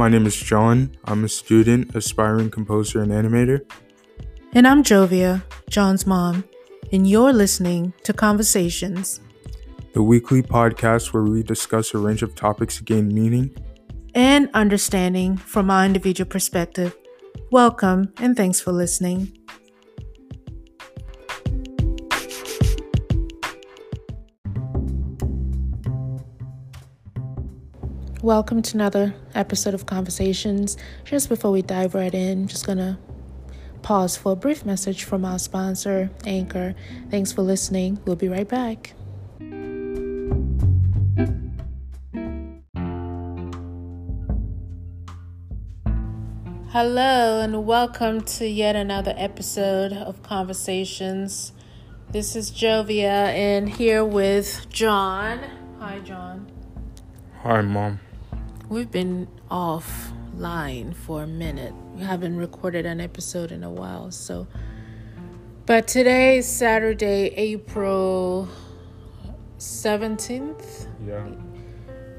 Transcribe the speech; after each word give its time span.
My 0.00 0.08
name 0.08 0.24
is 0.24 0.34
John. 0.34 0.96
I'm 1.04 1.24
a 1.24 1.28
student, 1.28 1.94
aspiring 1.94 2.50
composer, 2.50 3.02
and 3.02 3.12
animator. 3.12 3.70
And 4.54 4.66
I'm 4.66 4.82
Jovia, 4.82 5.42
John's 5.68 6.06
mom, 6.06 6.44
and 6.90 7.06
you're 7.06 7.34
listening 7.34 7.92
to 8.04 8.14
Conversations, 8.14 9.20
the 9.92 10.02
weekly 10.02 10.42
podcast 10.42 11.12
where 11.12 11.24
we 11.24 11.42
discuss 11.42 11.92
a 11.92 11.98
range 11.98 12.22
of 12.22 12.34
topics 12.34 12.78
to 12.78 12.84
gain 12.84 13.08
meaning 13.08 13.54
and 14.14 14.48
understanding 14.54 15.36
from 15.36 15.70
our 15.70 15.84
individual 15.84 16.30
perspective. 16.30 16.96
Welcome 17.52 18.14
and 18.16 18.34
thanks 18.34 18.58
for 18.58 18.72
listening. 18.72 19.36
Welcome 28.30 28.62
to 28.62 28.76
another 28.76 29.12
episode 29.34 29.74
of 29.74 29.86
Conversations. 29.86 30.76
Just 31.04 31.28
before 31.28 31.50
we 31.50 31.62
dive 31.62 31.96
right 31.96 32.14
in, 32.14 32.46
just 32.46 32.64
gonna 32.64 32.96
pause 33.82 34.16
for 34.16 34.30
a 34.30 34.36
brief 34.36 34.64
message 34.64 35.02
from 35.02 35.24
our 35.24 35.36
sponsor, 35.36 36.12
Anchor. 36.24 36.76
Thanks 37.10 37.32
for 37.32 37.42
listening. 37.42 37.98
We'll 38.04 38.14
be 38.14 38.28
right 38.28 38.46
back. 38.46 38.92
Hello, 46.68 47.40
and 47.40 47.66
welcome 47.66 48.20
to 48.20 48.46
yet 48.46 48.76
another 48.76 49.12
episode 49.16 49.92
of 49.92 50.22
Conversations. 50.22 51.52
This 52.12 52.36
is 52.36 52.52
Jovia, 52.52 53.34
and 53.34 53.68
here 53.68 54.04
with 54.04 54.68
John. 54.70 55.40
Hi, 55.80 55.98
John. 55.98 56.48
Hi, 57.42 57.60
Mom. 57.62 57.98
We've 58.70 58.88
been 58.88 59.26
offline 59.50 60.94
for 60.94 61.24
a 61.24 61.26
minute. 61.26 61.74
We 61.96 62.04
haven't 62.04 62.36
recorded 62.36 62.86
an 62.86 63.00
episode 63.00 63.50
in 63.50 63.64
a 63.64 63.68
while, 63.68 64.12
so. 64.12 64.46
But 65.66 65.88
today 65.88 66.38
is 66.38 66.46
Saturday, 66.46 67.34
April 67.34 68.48
17th. 69.58 70.86
Yeah. 71.04 71.26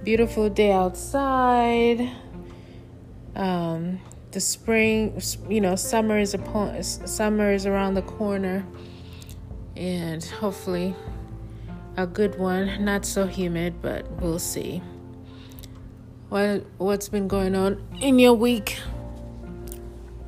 Beautiful 0.04 0.50
day 0.50 0.74
outside. 0.74 2.12
Um, 3.34 4.02
the 4.32 4.42
spring, 4.42 5.22
you 5.48 5.62
know, 5.62 5.78
summer 5.78 6.20
is 6.20 6.34
upon 6.34 6.84
summer 6.84 7.54
is 7.54 7.66
around 7.66 7.94
the 7.94 8.02
corner, 8.02 8.66
and 9.78 10.22
hopefully 10.22 10.98
a 11.96 12.06
good 12.06 12.38
one. 12.38 12.84
Not 12.84 13.06
so 13.06 13.26
humid, 13.26 13.82
but 13.82 14.06
we'll 14.20 14.38
see. 14.38 14.82
What 16.32 16.66
what's 16.78 17.10
been 17.10 17.28
going 17.28 17.56
on 17.56 17.86
in 18.00 18.18
your 18.18 18.34
week? 18.34 18.80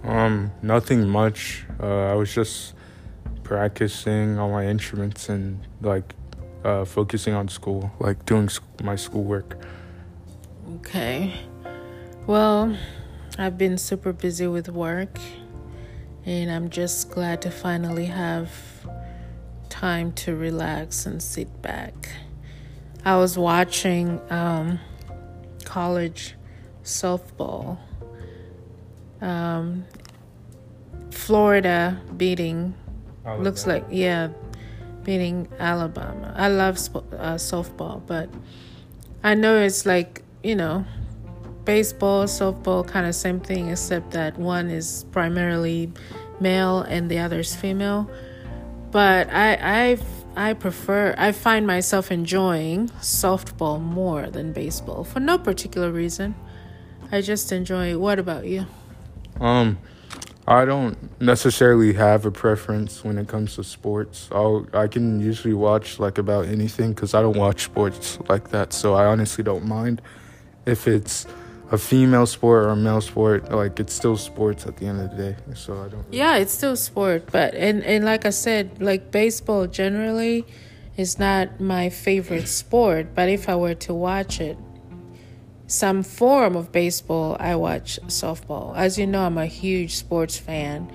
Um, 0.03 0.51
nothing 0.61 1.07
much. 1.07 1.63
Uh, 1.79 2.11
I 2.11 2.13
was 2.15 2.35
just 2.35 2.73
practicing 3.43 4.37
on 4.37 4.51
my 4.51 4.67
instruments 4.67 5.29
and 5.29 5.65
like 5.79 6.13
uh, 6.65 6.83
focusing 6.83 7.33
on 7.33 7.47
school, 7.47 7.89
like 8.01 8.25
doing 8.25 8.49
my 8.83 8.97
schoolwork. 8.97 9.57
Okay. 10.75 11.33
Well, 12.27 12.77
I've 13.37 13.57
been 13.57 13.77
super 13.77 14.11
busy 14.11 14.47
with 14.47 14.67
work, 14.67 15.17
and 16.25 16.51
I'm 16.51 16.69
just 16.69 17.11
glad 17.11 17.41
to 17.43 17.49
finally 17.49 18.07
have 18.07 18.51
time 19.69 20.11
to 20.23 20.35
relax 20.35 21.05
and 21.05 21.23
sit 21.23 21.61
back. 21.61 22.09
I 23.05 23.15
was 23.15 23.37
watching 23.37 24.19
um, 24.29 24.81
college 25.65 26.35
softball. 26.83 27.77
Um, 29.21 29.85
Florida 31.11 32.01
beating 32.17 32.73
Alabama. 33.25 33.43
looks 33.43 33.67
like 33.67 33.85
yeah, 33.89 34.29
beating 35.03 35.47
Alabama. 35.59 36.33
I 36.35 36.49
love 36.49 36.75
uh, 36.77 37.35
softball, 37.35 38.05
but 38.05 38.29
I 39.23 39.35
know 39.35 39.57
it's 39.59 39.85
like 39.85 40.23
you 40.43 40.55
know, 40.55 40.85
baseball, 41.65 42.25
softball, 42.25 42.85
kind 42.85 43.07
of 43.07 43.15
same 43.15 43.39
thing, 43.39 43.69
except 43.69 44.11
that 44.11 44.37
one 44.37 44.69
is 44.69 45.05
primarily 45.11 45.91
male 46.39 46.81
and 46.81 47.09
the 47.09 47.19
other 47.19 47.39
is 47.39 47.55
female. 47.55 48.09
But 48.91 49.29
I 49.31 49.91
I've 49.91 50.03
I 50.35 50.53
prefer, 50.53 51.13
I 51.17 51.31
find 51.31 51.67
myself 51.67 52.11
enjoying 52.11 52.89
softball 52.99 53.79
more 53.81 54.29
than 54.29 54.51
baseball 54.51 55.03
for 55.03 55.19
no 55.19 55.37
particular 55.37 55.91
reason. 55.91 56.35
I 57.11 57.21
just 57.21 57.51
enjoy 57.51 57.91
it. 57.91 57.99
What 57.99 58.17
about 58.17 58.45
you? 58.45 58.65
Um, 59.39 59.77
I 60.47 60.65
don't 60.65 61.21
necessarily 61.21 61.93
have 61.93 62.25
a 62.25 62.31
preference 62.31 63.03
when 63.03 63.17
it 63.17 63.27
comes 63.27 63.55
to 63.55 63.63
sports. 63.63 64.27
I'll, 64.31 64.67
I 64.73 64.87
can 64.87 65.19
usually 65.19 65.53
watch 65.53 65.99
like 65.99 66.17
about 66.17 66.45
anything 66.45 66.93
because 66.93 67.13
I 67.13 67.21
don't 67.21 67.37
watch 67.37 67.63
sports 67.65 68.17
like 68.27 68.49
that. 68.49 68.73
So 68.73 68.95
I 68.95 69.05
honestly 69.05 69.43
don't 69.43 69.65
mind 69.65 70.01
if 70.65 70.87
it's 70.87 71.27
a 71.73 71.77
female 71.77 72.27
sport 72.27 72.65
or 72.65 72.69
a 72.69 72.75
male 72.75 73.01
sport 73.01 73.51
like 73.51 73.79
it's 73.79 73.93
still 73.93 74.15
sports 74.15 74.67
at 74.67 74.77
the 74.77 74.85
end 74.85 75.01
of 75.01 75.09
the 75.09 75.17
day 75.17 75.35
so 75.55 75.81
i 75.81 75.87
don't 75.87 76.05
yeah 76.11 76.37
it's 76.37 76.53
still 76.53 76.75
sport 76.75 77.25
but 77.31 77.55
and 77.55 77.83
and 77.83 78.05
like 78.05 78.27
i 78.27 78.29
said 78.29 78.79
like 78.79 79.09
baseball 79.09 79.65
generally 79.65 80.45
is 80.97 81.17
not 81.17 81.59
my 81.59 81.89
favorite 81.89 82.47
sport 82.47 83.07
but 83.15 83.27
if 83.27 83.49
i 83.49 83.55
were 83.55 83.73
to 83.73 83.91
watch 83.91 84.39
it 84.39 84.55
some 85.65 86.03
form 86.03 86.55
of 86.55 86.71
baseball 86.71 87.35
i 87.39 87.55
watch 87.55 87.99
softball. 88.05 88.77
As 88.77 88.99
you 88.99 89.07
know 89.07 89.23
i'm 89.25 89.39
a 89.39 89.47
huge 89.47 89.95
sports 89.95 90.37
fan. 90.37 90.91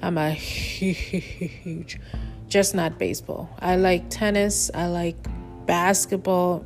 I'm 0.00 0.18
a 0.18 0.30
huge 0.30 1.98
just 2.48 2.74
not 2.74 2.96
baseball. 2.96 3.50
I 3.58 3.74
like 3.74 4.08
tennis 4.08 4.70
i 4.72 4.86
like 4.86 5.16
basketball 5.66 6.64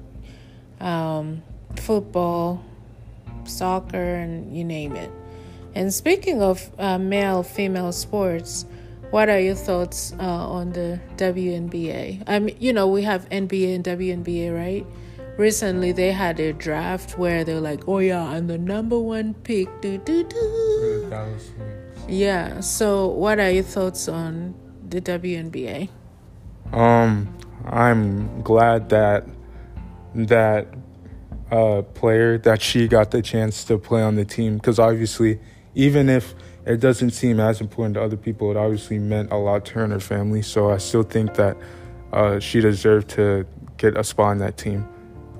um, 0.80 1.42
football 1.76 2.62
soccer, 3.48 4.16
and 4.16 4.56
you 4.56 4.64
name 4.64 4.96
it. 4.96 5.10
And 5.74 5.92
speaking 5.92 6.42
of 6.42 6.70
uh, 6.78 6.98
male 6.98 7.42
female 7.42 7.92
sports, 7.92 8.64
what 9.10 9.28
are 9.28 9.38
your 9.38 9.54
thoughts 9.54 10.14
uh, 10.18 10.22
on 10.24 10.72
the 10.72 11.00
WNBA? 11.16 12.22
I 12.26 12.38
mean, 12.38 12.56
you 12.58 12.72
know, 12.72 12.88
we 12.88 13.02
have 13.02 13.28
NBA 13.28 13.76
and 13.76 13.84
WNBA, 13.84 14.54
right? 14.54 14.86
Recently, 15.36 15.92
they 15.92 16.12
had 16.12 16.40
a 16.40 16.54
draft 16.54 17.18
where 17.18 17.44
they're 17.44 17.60
like, 17.60 17.86
"Oh 17.86 17.98
yeah, 17.98 18.24
I'm 18.24 18.46
the 18.46 18.56
number 18.56 18.98
one 18.98 19.34
pick." 19.34 19.68
Do 19.82 19.98
do 19.98 20.24
do. 20.24 21.08
Yeah. 22.08 22.60
So, 22.60 23.08
what 23.08 23.38
are 23.38 23.50
your 23.50 23.62
thoughts 23.62 24.08
on 24.08 24.54
the 24.88 25.00
WNBA? 25.00 25.90
Um, 26.72 27.28
I'm 27.66 28.42
glad 28.42 28.88
that 28.88 29.28
that 30.14 30.68
uh, 31.50 31.82
player 31.94 32.38
that 32.38 32.60
she 32.60 32.88
got 32.88 33.10
the 33.10 33.22
chance 33.22 33.64
to 33.64 33.78
play 33.78 34.02
on 34.02 34.16
the 34.16 34.24
team 34.24 34.56
because 34.56 34.78
obviously, 34.78 35.38
even 35.74 36.08
if 36.08 36.34
it 36.64 36.80
doesn't 36.80 37.10
seem 37.10 37.38
as 37.38 37.60
important 37.60 37.94
to 37.94 38.02
other 38.02 38.16
people, 38.16 38.50
it 38.50 38.56
obviously 38.56 38.98
meant 38.98 39.30
a 39.30 39.36
lot 39.36 39.64
to 39.66 39.74
her 39.74 39.84
and 39.84 39.92
her 39.92 40.00
family. 40.00 40.42
So 40.42 40.72
I 40.72 40.78
still 40.78 41.04
think 41.04 41.34
that 41.34 41.56
uh, 42.12 42.40
she 42.40 42.60
deserved 42.60 43.08
to 43.10 43.46
get 43.76 43.96
a 43.96 44.02
spot 44.02 44.32
on 44.32 44.38
that 44.38 44.56
team. 44.56 44.88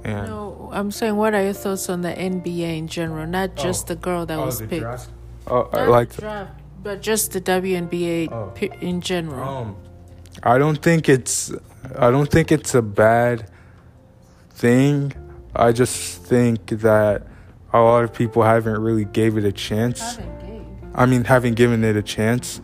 And 0.04 0.28
no, 0.28 0.70
I'm 0.72 0.92
saying, 0.92 1.16
what 1.16 1.34
are 1.34 1.42
your 1.42 1.52
thoughts 1.52 1.88
on 1.88 2.02
the 2.02 2.10
NBA 2.10 2.78
in 2.78 2.86
general? 2.86 3.26
Not 3.26 3.56
just 3.56 3.86
oh, 3.86 3.94
the 3.94 4.00
girl 4.00 4.26
that 4.26 4.38
oh, 4.38 4.46
was 4.46 4.60
picked. 4.60 4.82
Draft? 4.82 5.10
Oh, 5.48 5.68
I 5.72 5.86
like 5.86 6.10
the 6.10 6.22
draft, 6.22 6.60
but 6.82 7.02
just 7.02 7.32
the 7.32 7.40
WNBA 7.40 8.30
oh. 8.30 8.54
in 8.80 9.00
general. 9.00 9.48
Um, 9.48 9.76
I 10.42 10.58
don't 10.58 10.80
think 10.80 11.08
it's. 11.08 11.52
I 11.96 12.10
don't 12.10 12.30
think 12.30 12.52
it's 12.52 12.74
a 12.74 12.82
bad 12.82 13.50
thing. 14.50 15.12
I 15.58 15.72
just 15.72 16.22
think 16.22 16.68
that 16.68 17.26
a 17.72 17.80
lot 17.80 18.04
of 18.04 18.12
people 18.12 18.42
haven't 18.42 18.80
really 18.80 19.04
gave 19.04 19.36
it 19.36 19.44
a 19.44 19.52
chance. 19.52 20.18
I 20.94 21.06
mean, 21.06 21.24
haven't 21.24 21.54
given 21.54 21.84
it 21.84 21.96
a 21.96 22.02
chance. 22.02 22.60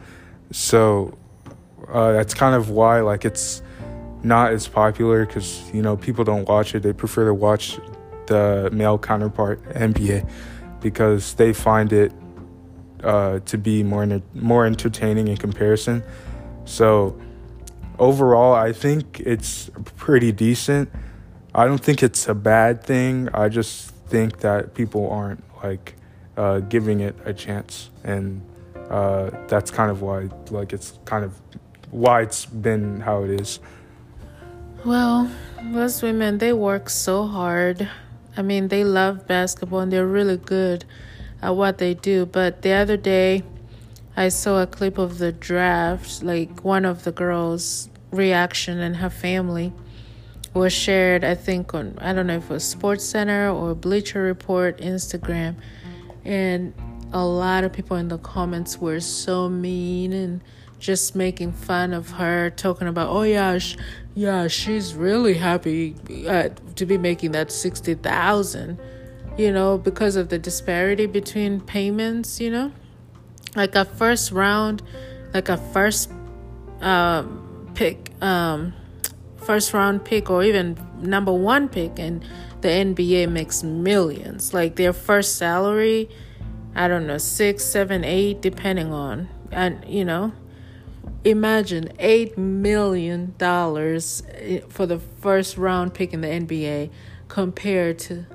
So 0.51 1.19
uh, 1.89 2.13
that's 2.13 2.35
kind 2.35 2.55
of 2.55 2.71
why 2.71 3.01
like 3.01 3.25
it's 3.25 3.63
not 4.23 4.53
as 4.53 4.69
popular 4.69 5.27
because 5.27 5.71
you 5.73 5.83
know 5.83 5.97
people 5.97 6.25
don't 6.25 6.49
watch 6.49 6.75
it. 6.75 6.83
They 6.83 6.93
prefer 6.93 7.27
to 7.27 7.35
watch 7.35 7.79
the 8.27 8.71
male 8.73 8.99
counterpart 8.99 9.63
NBA 9.75 10.29
because 10.81 11.35
they 11.35 11.53
find 11.53 11.93
it 11.93 12.13
uh, 13.03 13.41
to 13.41 13.59
be 13.59 13.83
more 13.83 14.23
more 14.35 14.67
entertaining 14.67 15.29
in 15.29 15.37
comparison. 15.37 16.03
So 16.65 17.19
overall, 17.99 18.55
I 18.55 18.73
think 18.73 19.21
it's 19.21 19.71
pretty 19.97 20.33
decent. 20.33 20.91
I 21.55 21.67
don't 21.67 21.83
think 21.83 22.03
it's 22.03 22.29
a 22.29 22.35
bad 22.35 22.83
thing. 22.83 23.29
I 23.35 23.49
just 23.49 23.91
think 24.09 24.41
that 24.41 24.75
people 24.75 25.11
aren't 25.11 25.45
like 25.63 25.97
uh, 26.37 26.61
giving 26.61 27.01
it 27.01 27.15
a 27.25 27.35
chance, 27.35 27.91
and 28.05 28.41
uh, 28.91 29.31
that's 29.49 29.71
kind 29.71 29.91
of 29.91 30.03
why, 30.03 30.29
like, 30.51 30.73
it's 30.73 30.99
kind 31.05 31.25
of 31.25 31.39
why 31.91 32.23
it's 32.23 32.47
been 32.47 33.01
how 33.01 33.25
it 33.25 33.31
is. 33.41 33.61
Well, 34.85 35.31
those 35.63 36.03
women 36.03 36.39
they 36.39 36.53
work 36.53 36.89
so 36.91 37.27
hard. 37.27 37.89
I 38.37 38.43
mean, 38.43 38.69
they 38.69 38.83
love 38.83 39.27
basketball 39.27 39.81
and 39.81 39.93
they're 39.93 40.07
really 40.07 40.39
good. 40.39 40.85
at 41.43 41.57
what 41.57 41.79
they 41.79 41.93
do. 41.95 42.25
But 42.25 42.63
the 42.63 42.73
other 42.73 42.97
day, 42.97 43.43
I 44.17 44.29
saw 44.29 44.63
a 44.63 44.67
clip 44.67 44.97
of 44.97 45.19
the 45.19 45.33
draft, 45.33 46.23
like 46.23 46.65
one 46.65 46.85
of 46.85 47.05
the 47.05 47.13
girls' 47.13 47.89
reaction 48.11 48.79
and 48.79 48.97
her 48.97 49.11
family 49.11 49.73
was 50.55 50.73
shared, 50.73 51.25
I 51.25 51.35
think, 51.35 51.75
on 51.75 51.97
I 52.01 52.13
don't 52.13 52.27
know 52.27 52.37
if 52.37 52.51
it 52.51 52.55
was 52.55 52.65
Sports 52.65 53.05
Center 53.05 53.51
or 53.51 53.75
Bleacher 53.75 54.23
Report, 54.23 54.79
Instagram, 54.79 55.57
and 56.25 56.75
a 57.13 57.25
lot 57.25 57.65
of 57.65 57.73
people 57.73 57.97
in 57.97 58.09
the 58.09 58.19
comments 58.19 58.79
were 58.79 59.01
so 59.01 59.49
mean 59.49 60.13
and 60.13 60.41
just 60.79 61.15
making 61.15 61.53
fun 61.53 61.93
of 61.93 62.11
her, 62.13 62.51
talking 62.51 62.89
about, 62.89 63.09
oh 63.09 63.23
yeah, 63.23 63.57
sh- 63.59 63.77
yeah, 64.15 64.49
she's 64.49 64.95
really 64.95 65.35
happy 65.35 65.95
uh, 66.27 66.49
to 66.75 66.85
be 66.85 66.99
making 66.99 67.33
that 67.33 67.53
sixty 67.53 67.95
thousand, 67.95 68.79
you 69.39 69.53
know, 69.53 69.79
because 69.79 70.17
of 70.17 70.29
the 70.29 70.39
disparity 70.39 71.07
between 71.07 71.61
payments, 71.61 72.41
you 72.41 72.51
know, 72.51 72.73
like 73.55 73.75
a 73.75 73.85
first 73.85 74.33
round, 74.33 74.83
like 75.33 75.49
a 75.49 75.57
first 75.57 76.11
um, 76.81 77.71
pick, 77.75 78.11
um, 78.21 78.75
first 79.43 79.73
round 79.73 80.05
pick, 80.05 80.31
or 80.31 80.43
even 80.43 80.79
number 81.01 81.33
one 81.33 81.69
pick, 81.69 81.99
and 81.99 82.25
the 82.61 82.69
NBA 82.69 83.31
makes 83.31 83.63
millions. 83.63 84.55
Like 84.55 84.77
their 84.77 84.93
first 84.93 85.37
salary, 85.37 86.09
I 86.75 86.89
don't 86.89 87.07
know, 87.07 87.19
six, 87.19 87.65
seven, 87.65 88.05
eight, 88.05 88.41
depending 88.41 88.93
on, 88.93 89.29
and 89.51 89.85
you 89.87 90.05
know 90.05 90.33
imagine 91.25 91.89
$8 91.99 92.37
million 92.37 93.35
eh, 93.41 94.61
for 94.69 94.87
the 94.87 94.99
first 95.21 95.57
round 95.57 95.95
pick 95.95 96.13
in 96.13 96.21
the 96.21 96.29
NBA 96.29 96.91
compared 97.29 97.99
to 98.01 98.27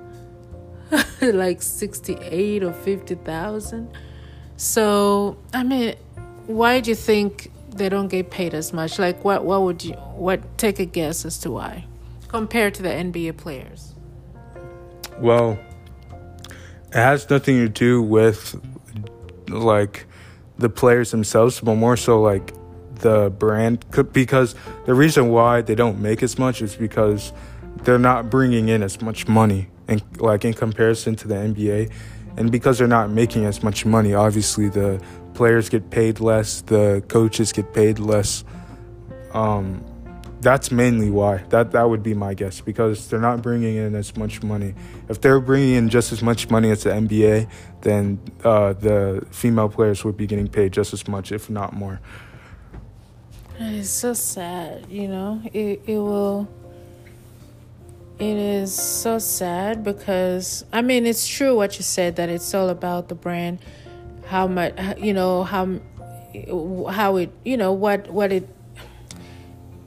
like 1.22 1.62
68 1.62 2.64
or 2.64 2.74
50,000. 2.74 3.92
So, 4.56 5.38
I 5.54 5.64
mean, 5.64 5.96
why 6.46 6.80
do 6.80 6.92
you 6.92 6.96
think 6.96 7.52
they 7.78 7.90
don't 7.90 8.08
get 8.08 8.30
paid 8.32 8.54
as 8.54 8.74
much? 8.74 9.00
Like 9.00 9.24
what 9.24 9.46
what 9.46 9.62
would 9.62 9.84
you 9.84 9.94
what 9.94 10.58
take 10.58 10.80
a 10.80 10.86
guess 10.86 11.26
as 11.26 11.38
to 11.40 11.52
why 11.52 11.86
compared 12.28 12.74
to 12.76 12.84
the 12.84 12.90
NBA 12.90 13.38
players? 13.38 13.94
Well, 15.20 15.58
it 16.90 16.96
has 16.96 17.30
nothing 17.30 17.58
to 17.58 17.70
do 17.70 18.02
with 18.02 18.60
like 19.50 20.06
the 20.58 20.70
players 20.70 21.12
themselves, 21.12 21.60
but 21.60 21.76
more 21.76 21.98
so 21.98 22.22
like 22.22 22.54
the 22.96 23.30
brand 23.30 23.86
because 24.12 24.56
the 24.86 24.94
reason 24.94 25.30
why 25.30 25.62
they 25.62 25.76
don't 25.76 26.00
make 26.02 26.24
as 26.24 26.40
much 26.40 26.62
is 26.62 26.76
because 26.76 27.32
they're 27.84 28.00
not 28.00 28.30
bringing 28.30 28.70
in 28.70 28.82
as 28.82 29.02
much 29.02 29.28
money 29.28 29.70
and 29.88 30.02
like 30.20 30.44
in 30.44 30.54
comparison 30.54 31.16
to 31.16 31.28
the 31.28 31.36
NBA 31.36 31.92
and 32.38 32.52
because 32.52 32.78
they're 32.78 32.88
not 32.88 33.10
making 33.10 33.46
as 33.46 33.64
much 33.64 33.86
money 33.86 34.14
obviously 34.14 34.70
the 34.70 35.02
players 35.34 35.70
get 35.70 35.90
paid 35.90 36.20
less 36.20 36.62
the 36.62 37.04
coaches 37.08 37.52
get 37.52 37.74
paid 37.74 38.00
less 38.00 38.44
um, 39.34 39.84
that's 40.42 40.72
mainly 40.72 41.10
why 41.10 41.38
that 41.50 41.72
that 41.72 41.90
would 41.90 42.04
be 42.04 42.14
my 42.14 42.34
guess 42.34 42.62
because 42.62 43.10
they're 43.10 43.20
not 43.20 43.42
bringing 43.42 43.76
in 43.76 43.96
as 43.96 44.16
much 44.16 44.42
money 44.44 44.74
if 45.10 45.20
they're 45.20 45.40
bringing 45.40 45.76
in 45.76 45.90
just 45.90 46.12
as 46.12 46.22
much 46.22 46.50
money 46.50 46.70
as 46.72 46.84
the 46.84 46.92
NBA 46.92 47.50
then 47.82 48.20
uh, 48.44 48.74
the 48.74 49.26
female 49.32 49.70
players 49.70 50.06
would 50.06 50.16
be 50.16 50.28
getting 50.28 50.48
paid 50.48 50.72
just 50.72 50.94
as 50.94 51.08
much 51.08 51.32
if 51.32 51.50
not 51.50 51.74
more 51.74 52.00
it's 53.60 53.90
so 53.90 54.14
sad, 54.14 54.86
you 54.90 55.08
know. 55.08 55.42
It 55.52 55.82
it 55.88 55.98
will. 55.98 56.48
It 58.20 58.36
is 58.38 58.74
so 58.74 59.20
sad 59.20 59.84
because 59.84 60.66
I 60.74 60.82
mean 60.82 61.06
it's 61.06 61.28
true 61.28 61.56
what 61.56 61.78
you 61.78 61.84
said 61.84 62.16
that 62.16 62.30
it's 62.30 62.52
all 62.54 62.70
about 62.70 63.10
the 63.10 63.16
brand, 63.16 63.60
how 64.26 64.48
much 64.48 64.74
you 64.98 65.14
know 65.14 65.44
how 65.44 65.80
how 66.92 67.18
it 67.18 67.32
you 67.46 67.58
know 67.58 67.74
what 67.74 68.10
what 68.10 68.32
it 68.32 68.50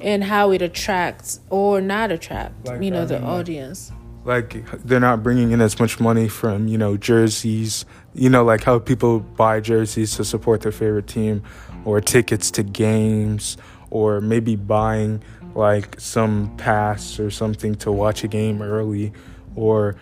and 0.00 0.23
how 0.23 0.53
it 0.53 0.62
attracts 0.62 1.41
or 1.50 1.81
not 1.81 2.12
attract 2.12 2.67
like, 2.67 2.82
you 2.82 2.93
know 2.93 3.05
the 3.05 3.21
audience. 3.21 3.91
Like 4.25 4.65
they're 4.85 5.00
not 5.00 5.25
bringing 5.25 5.50
in 5.50 5.61
as 5.61 5.81
much 5.81 5.99
money 5.99 6.29
from 6.29 6.69
you 6.69 6.79
know 6.79 6.97
jerseys 6.97 7.85
you 8.15 8.29
know 8.29 8.44
like 8.44 8.62
how 8.62 8.79
people 8.79 9.21
buy 9.21 9.59
jerseys 9.59 10.15
to 10.17 10.25
support 10.25 10.61
their 10.61 10.73
favorite 10.73 11.09
team 11.09 11.43
or 11.85 12.00
tickets 12.00 12.50
to 12.53 12.62
games 12.62 13.56
or 13.90 14.20
maybe 14.20 14.56
buying 14.56 15.22
like 15.54 15.98
some 16.00 16.56
pass 16.56 17.19
or 17.19 17.31
something 17.31 17.75
to 17.75 17.90
watch 17.90 18.25
a 18.25 18.28
game 18.28 18.62
early 18.62 19.12
or 19.56 19.96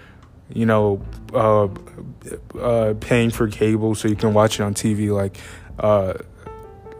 you 0.52 0.66
know 0.66 1.02
uh, 1.32 1.68
uh, 2.58 2.94
paying 3.00 3.30
for 3.30 3.48
cable 3.48 3.94
so 3.94 4.08
you 4.08 4.16
can 4.16 4.34
watch 4.34 4.60
it 4.60 4.62
on 4.62 4.74
TV 4.74 5.10
like 5.10 5.38
uh, 5.78 6.14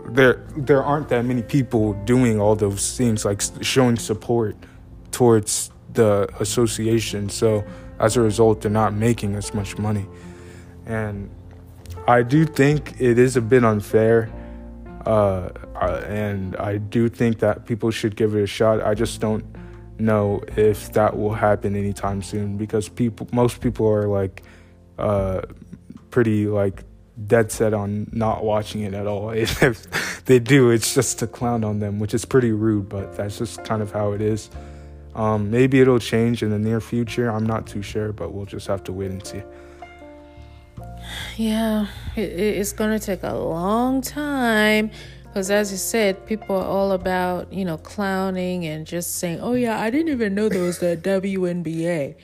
there 0.09 0.47
there 0.57 0.83
aren't 0.83 1.09
that 1.09 1.25
many 1.25 1.43
people 1.43 1.93
doing 2.05 2.41
all 2.41 2.57
those 2.57 2.97
things 2.97 3.25
like 3.25 3.43
showing 3.61 3.97
support 3.97 4.57
towards 5.11 5.71
the 5.93 6.29
association. 6.41 7.29
So 7.29 7.65
as 7.99 8.17
a 8.17 8.21
result 8.21 8.63
they're 8.63 8.71
not 8.71 8.95
making 8.95 9.35
as 9.35 9.53
much 9.55 9.79
money. 9.79 10.07
And 10.87 11.31
I 12.07 12.23
do 12.23 12.45
think 12.45 13.01
it 13.01 13.19
is 13.19 13.37
a 13.37 13.43
bit 13.43 13.65
unfair 13.65 14.31
uh, 15.09 15.49
uh, 15.75 16.05
and 16.07 16.55
I 16.57 16.77
do 16.77 17.09
think 17.09 17.39
that 17.39 17.65
people 17.65 17.91
should 17.91 18.15
give 18.15 18.35
it 18.35 18.43
a 18.43 18.47
shot. 18.47 18.83
I 18.85 18.93
just 18.93 19.23
don't 19.23 19.43
know 19.99 20.43
if 20.55 20.93
that 20.93 21.17
will 21.17 21.33
happen 21.33 21.75
anytime 21.75 22.23
soon 22.23 22.59
because 22.59 22.91
people, 22.91 23.27
most 23.33 23.63
people 23.63 23.89
are 23.89 24.07
like, 24.07 24.43
uh, 24.99 25.41
pretty 26.11 26.47
like 26.47 26.85
dead 27.27 27.51
set 27.51 27.73
on 27.73 28.11
not 28.13 28.45
watching 28.45 28.83
it 28.83 28.93
at 28.93 29.07
all. 29.07 29.31
if 29.35 30.23
they 30.27 30.39
do, 30.39 30.71
it's 30.71 30.95
just 30.95 31.19
to 31.21 31.27
clown 31.27 31.65
on 31.65 31.79
them, 31.79 31.99
which 31.99 32.13
is 32.13 32.27
pretty 32.27 32.53
rude, 32.53 32.91
but 32.91 33.17
that's 33.17 33.39
just 33.39 33.65
kind 33.65 33.81
of 33.81 33.91
how 33.91 34.13
it 34.13 34.21
is. 34.21 34.51
Um, 35.15 35.51
maybe 35.51 35.81
it'll 35.81 35.99
change 35.99 36.43
in 36.43 36.51
the 36.51 36.59
near 36.59 36.83
future. 36.83 37.31
I'm 37.31 37.47
not 37.47 37.67
too 37.67 37.81
sure, 37.81 38.13
but 38.13 38.35
we'll 38.35 38.45
just 38.45 38.67
have 38.67 38.85
to 38.85 38.93
wait 38.93 39.11
and 39.11 39.27
see. 39.27 39.43
Yeah, 41.37 41.87
it, 42.17 42.21
it's 42.21 42.73
going 42.73 42.99
to 42.99 43.05
take 43.05 43.23
a 43.23 43.35
long 43.35 44.01
time 44.01 44.91
because 45.39 45.51
as 45.51 45.71
you 45.71 45.79
said, 45.79 46.27
people 46.27 46.57
are 46.57 46.65
all 46.65 46.93
about, 46.93 47.53
you 47.53 47.65
know, 47.65 47.77
clowning 47.77 48.65
and 48.65 48.87
just 48.87 49.19
saying, 49.19 49.41
oh, 49.41 49.53
yeah, 49.53 49.81
I 49.81 49.91
didn't 49.91 50.09
even 50.09 50.35
know 50.35 50.49
there 50.49 50.63
was 50.63 50.79
the 50.79 50.97
WNBA. 50.97 52.17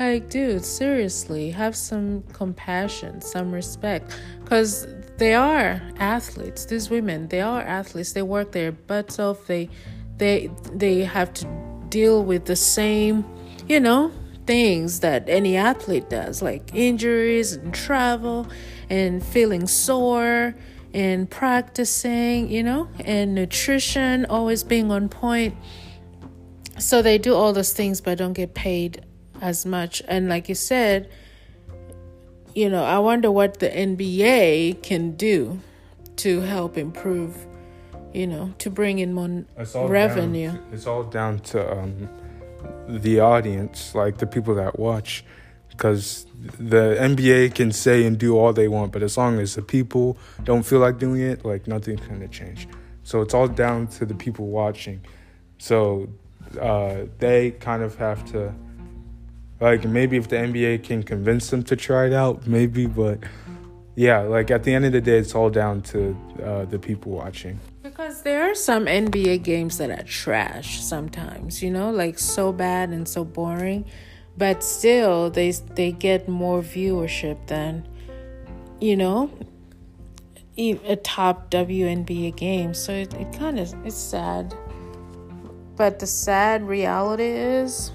Like, 0.00 0.30
dude, 0.30 0.64
seriously, 0.64 1.50
have 1.52 1.76
some 1.76 2.22
compassion, 2.32 3.20
some 3.20 3.52
respect. 3.52 4.18
Because 4.42 4.86
they 5.16 5.34
are 5.34 5.80
athletes. 5.98 6.64
These 6.64 6.90
women, 6.90 7.28
they 7.28 7.40
are 7.40 7.62
athletes. 7.62 8.14
They 8.14 8.22
work 8.22 8.52
their 8.52 8.72
butts 8.72 9.18
off. 9.18 9.46
They, 9.46 9.68
they, 10.16 10.50
they 10.72 11.04
have 11.04 11.32
to 11.34 11.46
deal 11.88 12.24
with 12.24 12.46
the 12.46 12.56
same, 12.56 13.24
you 13.68 13.80
know, 13.80 14.10
things 14.46 15.00
that 15.00 15.28
any 15.28 15.56
athlete 15.56 16.08
does, 16.08 16.42
like 16.42 16.74
injuries 16.74 17.52
and 17.52 17.74
travel 17.74 18.46
and 18.88 19.24
feeling 19.24 19.66
sore 19.66 20.54
and 20.94 21.28
practicing, 21.30 22.50
you 22.50 22.62
know, 22.62 22.88
and 23.04 23.34
nutrition, 23.34 24.24
always 24.26 24.62
being 24.62 24.90
on 24.90 25.08
point. 25.08 25.54
So 26.78 27.02
they 27.02 27.18
do 27.18 27.34
all 27.34 27.52
those 27.52 27.72
things 27.72 28.00
but 28.00 28.18
don't 28.18 28.32
get 28.32 28.54
paid 28.54 29.04
as 29.40 29.66
much. 29.66 30.02
And 30.08 30.28
like 30.28 30.48
you 30.48 30.54
said, 30.54 31.10
you 32.54 32.70
know, 32.70 32.84
I 32.84 32.98
wonder 32.98 33.30
what 33.30 33.58
the 33.58 33.68
NBA 33.68 34.82
can 34.82 35.16
do 35.16 35.60
to 36.16 36.40
help 36.40 36.78
improve, 36.78 37.36
you 38.14 38.26
know, 38.26 38.54
to 38.58 38.70
bring 38.70 38.98
in 38.98 39.12
more 39.12 39.44
revenue. 39.74 40.52
Down, 40.52 40.66
it's 40.72 40.86
all 40.86 41.02
down 41.02 41.40
to 41.40 41.78
um, 41.78 42.08
the 42.88 43.20
audience, 43.20 43.94
like 43.94 44.18
the 44.18 44.26
people 44.26 44.54
that 44.54 44.78
watch, 44.78 45.24
because 45.68 46.26
the 46.58 46.96
NBA 46.98 47.54
can 47.54 47.72
say 47.72 48.04
and 48.04 48.18
do 48.18 48.36
all 48.36 48.52
they 48.52 48.68
want, 48.68 48.92
but 48.92 49.02
as 49.02 49.16
long 49.16 49.38
as 49.38 49.54
the 49.54 49.62
people 49.62 50.16
don't 50.44 50.62
feel 50.62 50.78
like 50.78 50.98
doing 50.98 51.20
it, 51.20 51.44
like 51.44 51.66
nothing's 51.66 52.00
gonna 52.06 52.28
change. 52.28 52.68
So 53.02 53.20
it's 53.20 53.34
all 53.34 53.48
down 53.48 53.86
to 53.88 54.06
the 54.06 54.14
people 54.14 54.46
watching. 54.46 55.00
So 55.58 56.08
uh, 56.60 57.04
they 57.18 57.52
kind 57.52 57.82
of 57.82 57.96
have 57.96 58.24
to, 58.32 58.54
like, 59.60 59.84
maybe 59.84 60.16
if 60.16 60.28
the 60.28 60.36
NBA 60.36 60.84
can 60.84 61.02
convince 61.02 61.50
them 61.50 61.62
to 61.64 61.76
try 61.76 62.06
it 62.06 62.12
out, 62.12 62.46
maybe, 62.46 62.86
but 62.86 63.20
yeah, 63.94 64.20
like 64.20 64.50
at 64.50 64.62
the 64.62 64.74
end 64.74 64.84
of 64.84 64.92
the 64.92 65.00
day, 65.00 65.18
it's 65.18 65.34
all 65.34 65.50
down 65.50 65.82
to 65.82 66.16
uh, 66.44 66.64
the 66.66 66.78
people 66.78 67.12
watching. 67.12 67.58
Because 67.96 68.20
there 68.20 68.42
are 68.42 68.54
some 68.54 68.84
NBA 68.84 69.42
games 69.42 69.78
that 69.78 69.88
are 69.88 70.02
trash 70.02 70.82
sometimes, 70.82 71.62
you 71.62 71.70
know, 71.70 71.90
like 71.90 72.18
so 72.18 72.52
bad 72.52 72.90
and 72.90 73.08
so 73.08 73.24
boring, 73.24 73.86
but 74.36 74.62
still 74.62 75.30
they 75.30 75.50
they 75.50 75.92
get 75.92 76.28
more 76.28 76.60
viewership 76.60 77.38
than, 77.46 77.88
you 78.82 78.98
know, 78.98 79.30
a 80.58 80.96
top 80.96 81.50
WNBA 81.50 82.36
game. 82.36 82.74
So 82.74 82.92
it, 82.92 83.14
it 83.14 83.32
kind 83.32 83.58
of 83.58 83.72
it's 83.86 83.96
sad. 83.96 84.54
But 85.76 85.98
the 85.98 86.06
sad 86.06 86.68
reality 86.68 87.24
is 87.24 87.92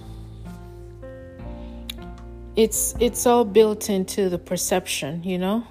it's 2.55 2.95
it's 2.99 3.27
all 3.27 3.45
built 3.45 3.87
into 3.87 4.29
the 4.29 4.39
perception, 4.39 5.23
you 5.23 5.37
know? 5.37 5.63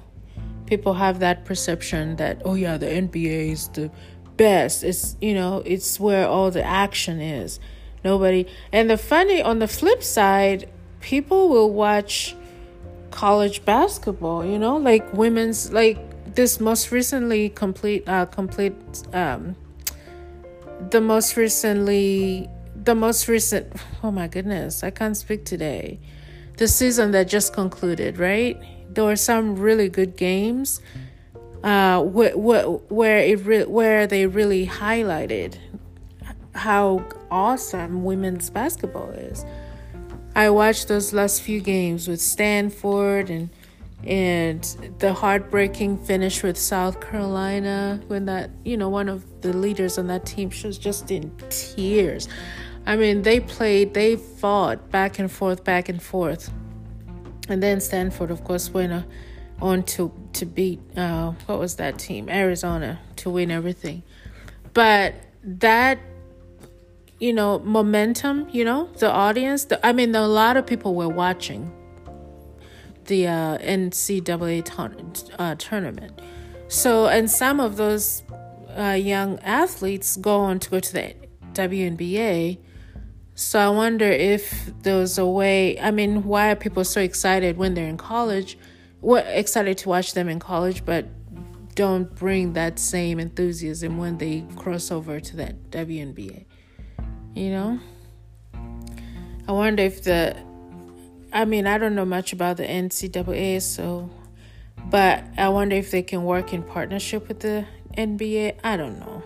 People 0.66 0.94
have 0.94 1.18
that 1.18 1.44
perception 1.44 2.14
that 2.14 2.42
oh 2.44 2.54
yeah, 2.54 2.76
the 2.76 2.86
NBA 2.86 3.50
is 3.50 3.66
the 3.66 3.90
best. 4.40 4.82
It's 4.82 5.16
you 5.20 5.34
know, 5.34 5.62
it's 5.66 6.00
where 6.00 6.26
all 6.26 6.50
the 6.50 6.64
action 6.64 7.20
is. 7.20 7.60
Nobody 8.02 8.46
and 8.72 8.88
the 8.88 8.96
funny 8.96 9.42
on 9.42 9.58
the 9.58 9.68
flip 9.68 10.02
side, 10.02 10.68
people 11.00 11.50
will 11.50 11.70
watch 11.70 12.34
college 13.10 13.62
basketball, 13.66 14.44
you 14.44 14.58
know, 14.58 14.78
like 14.78 15.12
women's 15.12 15.70
like 15.72 15.98
this 16.34 16.58
most 16.58 16.90
recently 16.90 17.50
complete 17.50 18.08
uh 18.08 18.24
complete 18.24 18.72
um 19.12 19.56
the 20.90 21.00
most 21.00 21.36
recently 21.36 22.48
the 22.74 22.94
most 22.94 23.28
recent 23.28 23.66
oh 24.02 24.12
my 24.12 24.28
goodness 24.28 24.84
i 24.84 24.90
can't 24.90 25.16
speak 25.16 25.44
today 25.44 25.98
the 26.58 26.68
season 26.68 27.10
that 27.10 27.26
just 27.26 27.52
concluded 27.52 28.16
right 28.16 28.56
there 28.94 29.04
were 29.04 29.16
some 29.16 29.56
really 29.56 29.88
good 29.88 30.16
games 30.16 30.80
uh 31.62 32.02
wh- 32.04 32.32
wh- 32.32 32.90
where 32.90 33.18
it 33.18 33.44
re- 33.44 33.64
where 33.64 34.06
they 34.06 34.26
really 34.26 34.66
highlighted 34.66 35.56
how 36.54 37.06
awesome 37.30 38.04
women's 38.04 38.50
basketball 38.50 39.10
is 39.10 39.44
i 40.34 40.48
watched 40.48 40.88
those 40.88 41.12
last 41.12 41.42
few 41.42 41.60
games 41.60 42.08
with 42.08 42.20
stanford 42.20 43.30
and 43.30 43.50
and 44.04 44.94
the 44.98 45.12
heartbreaking 45.12 45.98
finish 45.98 46.42
with 46.42 46.56
South 46.56 47.00
Carolina 47.00 48.00
when 48.06 48.24
that 48.26 48.50
you 48.64 48.76
know 48.76 48.88
one 48.88 49.08
of 49.08 49.42
the 49.42 49.52
leaders 49.52 49.98
on 49.98 50.06
that 50.06 50.24
team 50.24 50.50
she 50.50 50.66
was 50.66 50.78
just 50.78 51.10
in 51.10 51.30
tears. 51.50 52.28
I 52.86 52.96
mean, 52.96 53.22
they 53.22 53.40
played, 53.40 53.92
they 53.92 54.16
fought 54.16 54.90
back 54.90 55.18
and 55.18 55.30
forth, 55.30 55.64
back 55.64 55.90
and 55.90 56.02
forth, 56.02 56.50
and 57.48 57.62
then 57.62 57.78
Stanford, 57.80 58.30
of 58.30 58.42
course, 58.42 58.70
went 58.70 58.92
uh, 58.92 59.02
on 59.60 59.82
to 59.82 60.10
to 60.34 60.46
beat 60.46 60.80
uh, 60.96 61.32
what 61.46 61.58
was 61.58 61.76
that 61.76 61.98
team, 61.98 62.28
Arizona, 62.28 63.00
to 63.16 63.30
win 63.30 63.50
everything. 63.50 64.02
But 64.72 65.14
that 65.42 65.98
you 67.18 67.32
know 67.32 67.58
momentum, 67.60 68.48
you 68.50 68.64
know, 68.64 68.88
the 68.98 69.10
audience. 69.10 69.64
The, 69.64 69.84
I 69.86 69.92
mean, 69.92 70.14
a 70.14 70.26
lot 70.26 70.56
of 70.56 70.66
people 70.66 70.94
were 70.94 71.08
watching 71.08 71.72
the 73.06 73.26
uh, 73.26 73.58
NCAA 73.58 74.64
ton- 74.64 75.12
uh, 75.38 75.54
tournament. 75.56 76.20
So, 76.68 77.08
and 77.08 77.30
some 77.30 77.58
of 77.58 77.76
those 77.76 78.22
uh, 78.76 78.92
young 78.92 79.38
athletes 79.40 80.16
go 80.16 80.38
on 80.40 80.60
to 80.60 80.70
go 80.70 80.80
to 80.80 80.92
the 80.92 81.14
WNBA. 81.52 82.58
So 83.34 83.58
I 83.58 83.68
wonder 83.70 84.06
if 84.06 84.70
there's 84.82 85.18
a 85.18 85.26
way. 85.26 85.78
I 85.80 85.90
mean, 85.90 86.24
why 86.24 86.50
are 86.50 86.56
people 86.56 86.84
so 86.84 87.00
excited 87.00 87.56
when 87.56 87.74
they're 87.74 87.88
in 87.88 87.96
college? 87.96 88.56
What 89.00 89.26
excited 89.26 89.78
to 89.78 89.88
watch 89.88 90.14
them 90.14 90.28
in 90.28 90.38
college, 90.38 90.84
but 90.84 91.06
don't 91.74 92.14
bring 92.14 92.52
that 92.54 92.78
same 92.78 93.18
enthusiasm 93.18 93.96
when 93.96 94.18
they 94.18 94.44
cross 94.56 94.90
over 94.90 95.20
to 95.20 95.36
that 95.36 95.70
WNBA. 95.70 96.44
You 97.34 97.50
know? 97.50 97.80
I 99.48 99.52
wonder 99.52 99.82
if 99.82 100.04
the 100.04 100.36
I 101.32 101.44
mean, 101.44 101.66
I 101.66 101.78
don't 101.78 101.94
know 101.94 102.04
much 102.04 102.32
about 102.32 102.56
the 102.56 102.64
NCAA, 102.64 103.62
so, 103.62 104.10
but 104.90 105.24
I 105.38 105.48
wonder 105.48 105.76
if 105.76 105.92
they 105.92 106.02
can 106.02 106.24
work 106.24 106.52
in 106.52 106.64
partnership 106.64 107.28
with 107.28 107.40
the 107.40 107.66
NBA. 107.96 108.58
I 108.64 108.76
don't 108.76 108.98
know. 108.98 109.22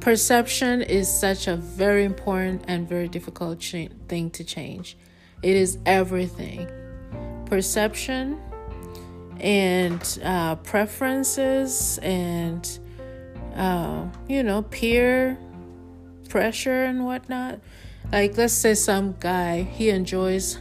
Perception 0.00 0.80
is 0.80 1.12
such 1.12 1.48
a 1.48 1.56
very 1.56 2.04
important 2.04 2.64
and 2.68 2.88
very 2.88 3.08
difficult 3.08 3.60
thing 3.62 4.30
to 4.30 4.44
change. 4.44 4.96
It 5.42 5.56
is 5.56 5.78
everything. 5.86 6.68
Perception 7.46 8.40
and 9.40 10.18
uh, 10.24 10.56
preferences 10.56 11.98
and, 12.02 12.78
uh, 13.54 14.06
you 14.28 14.42
know, 14.42 14.62
peer 14.62 15.38
pressure 16.28 16.84
and 16.84 17.04
whatnot. 17.04 17.60
Like, 18.12 18.36
let's 18.36 18.54
say 18.54 18.74
some 18.74 19.16
guy, 19.20 19.62
he 19.62 19.90
enjoys 19.90 20.58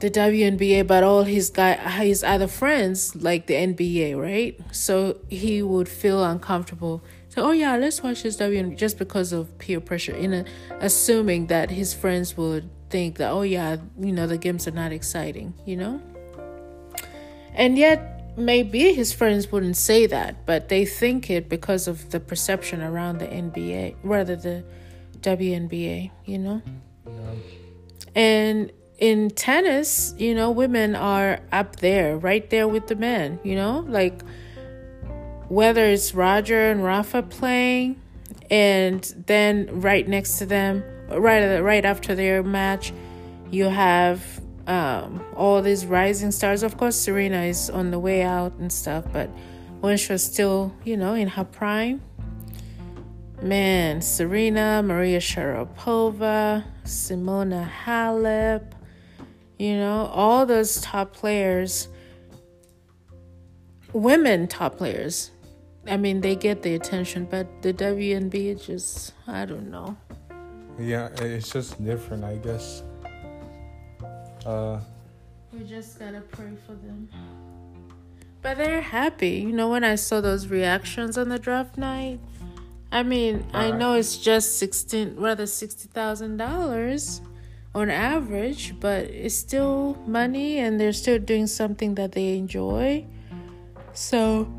the 0.00 0.10
WNBA, 0.10 0.86
but 0.86 1.04
all 1.04 1.22
his 1.22 1.48
guy 1.48 1.74
his 2.04 2.24
other 2.24 2.48
friends 2.48 3.14
like 3.14 3.46
the 3.46 3.54
NBA, 3.54 4.20
right? 4.20 4.58
So 4.72 5.18
he 5.28 5.62
would 5.62 5.88
feel 5.88 6.24
uncomfortable. 6.24 7.04
So, 7.28 7.42
oh 7.44 7.52
yeah, 7.52 7.76
let's 7.76 8.02
watch 8.02 8.24
this 8.24 8.36
WNBA 8.36 8.76
just 8.76 8.98
because 8.98 9.32
of 9.32 9.56
peer 9.58 9.80
pressure, 9.80 10.14
in 10.14 10.34
a, 10.34 10.44
assuming 10.80 11.46
that 11.46 11.70
his 11.70 11.94
friends 11.94 12.36
would 12.36 12.68
think 12.90 13.16
that, 13.18 13.30
oh 13.30 13.42
yeah, 13.42 13.76
you 13.98 14.12
know, 14.12 14.26
the 14.26 14.36
games 14.36 14.66
are 14.68 14.72
not 14.72 14.92
exciting, 14.92 15.54
you 15.64 15.76
know. 15.76 16.02
And 17.54 17.76
yet, 17.76 18.36
maybe 18.36 18.92
his 18.94 19.12
friends 19.12 19.52
wouldn't 19.52 19.76
say 19.76 20.06
that, 20.06 20.46
but 20.46 20.68
they 20.68 20.84
think 20.84 21.30
it 21.30 21.48
because 21.48 21.86
of 21.86 22.10
the 22.10 22.20
perception 22.20 22.82
around 22.82 23.18
the 23.18 23.26
NBA, 23.26 23.96
rather 24.02 24.36
the 24.36 24.64
WNBA, 25.20 26.10
you 26.24 26.38
know. 26.38 26.62
Yeah. 27.06 27.12
And 28.14 28.72
in 28.98 29.30
tennis, 29.30 30.14
you 30.18 30.34
know, 30.34 30.50
women 30.50 30.94
are 30.94 31.40
up 31.50 31.76
there, 31.76 32.16
right 32.16 32.48
there 32.50 32.68
with 32.68 32.86
the 32.86 32.96
men, 32.96 33.38
you 33.42 33.56
know, 33.56 33.84
like 33.88 34.22
whether 35.48 35.84
it's 35.84 36.14
Roger 36.14 36.70
and 36.70 36.82
Rafa 36.82 37.22
playing, 37.22 38.00
and 38.50 39.02
then 39.26 39.80
right 39.80 40.06
next 40.06 40.38
to 40.38 40.46
them, 40.46 40.82
right 41.10 41.60
right 41.60 41.84
after 41.84 42.14
their 42.14 42.42
match, 42.42 42.92
you 43.50 43.64
have 43.64 44.41
um, 44.66 45.24
all 45.36 45.62
these 45.62 45.86
rising 45.86 46.30
stars. 46.30 46.62
Of 46.62 46.76
course, 46.76 46.96
Serena 46.96 47.42
is 47.42 47.70
on 47.70 47.90
the 47.90 47.98
way 47.98 48.22
out 48.22 48.52
and 48.54 48.72
stuff, 48.72 49.04
but 49.12 49.28
when 49.80 49.96
she 49.96 50.12
was 50.12 50.22
still, 50.22 50.74
you 50.84 50.96
know, 50.96 51.14
in 51.14 51.28
her 51.28 51.44
prime, 51.44 52.00
man, 53.42 54.00
Serena, 54.00 54.82
Maria 54.82 55.18
Sharapova, 55.18 56.64
Simona 56.84 57.68
Halep, 57.68 58.72
you 59.58 59.76
know, 59.76 60.06
all 60.12 60.46
those 60.46 60.80
top 60.80 61.12
players, 61.12 61.88
women 63.92 64.46
top 64.46 64.76
players, 64.76 65.30
I 65.86 65.96
mean, 65.96 66.20
they 66.20 66.36
get 66.36 66.62
the 66.62 66.74
attention, 66.74 67.24
but 67.24 67.62
the 67.62 67.74
WNBA 67.74 68.64
just, 68.64 69.14
I 69.26 69.44
don't 69.44 69.70
know. 69.70 69.96
Yeah, 70.78 71.08
it's 71.18 71.50
just 71.50 71.84
different, 71.84 72.24
I 72.24 72.36
guess. 72.36 72.82
Uh, 74.44 74.80
we 75.52 75.60
just 75.64 75.98
gotta 75.98 76.20
pray 76.20 76.52
for 76.66 76.74
them. 76.74 77.08
But 78.40 78.56
they're 78.56 78.80
happy. 78.80 79.38
You 79.46 79.52
know, 79.52 79.68
when 79.68 79.84
I 79.84 79.94
saw 79.94 80.20
those 80.20 80.48
reactions 80.48 81.16
on 81.16 81.28
the 81.28 81.38
draft 81.38 81.78
night, 81.78 82.18
I 82.90 83.02
mean, 83.02 83.46
I 83.54 83.70
know 83.70 83.94
it's 83.94 84.16
just 84.16 84.58
sixteen, 84.58 85.14
rather 85.16 85.46
sixty 85.46 85.88
thousand 85.88 86.38
dollars 86.38 87.20
on 87.74 87.88
average, 87.88 88.78
but 88.80 89.04
it's 89.04 89.34
still 89.34 89.96
money 90.06 90.58
and 90.58 90.78
they're 90.78 90.92
still 90.92 91.18
doing 91.18 91.46
something 91.46 91.94
that 91.94 92.12
they 92.12 92.36
enjoy. 92.36 93.06
So, 93.94 94.52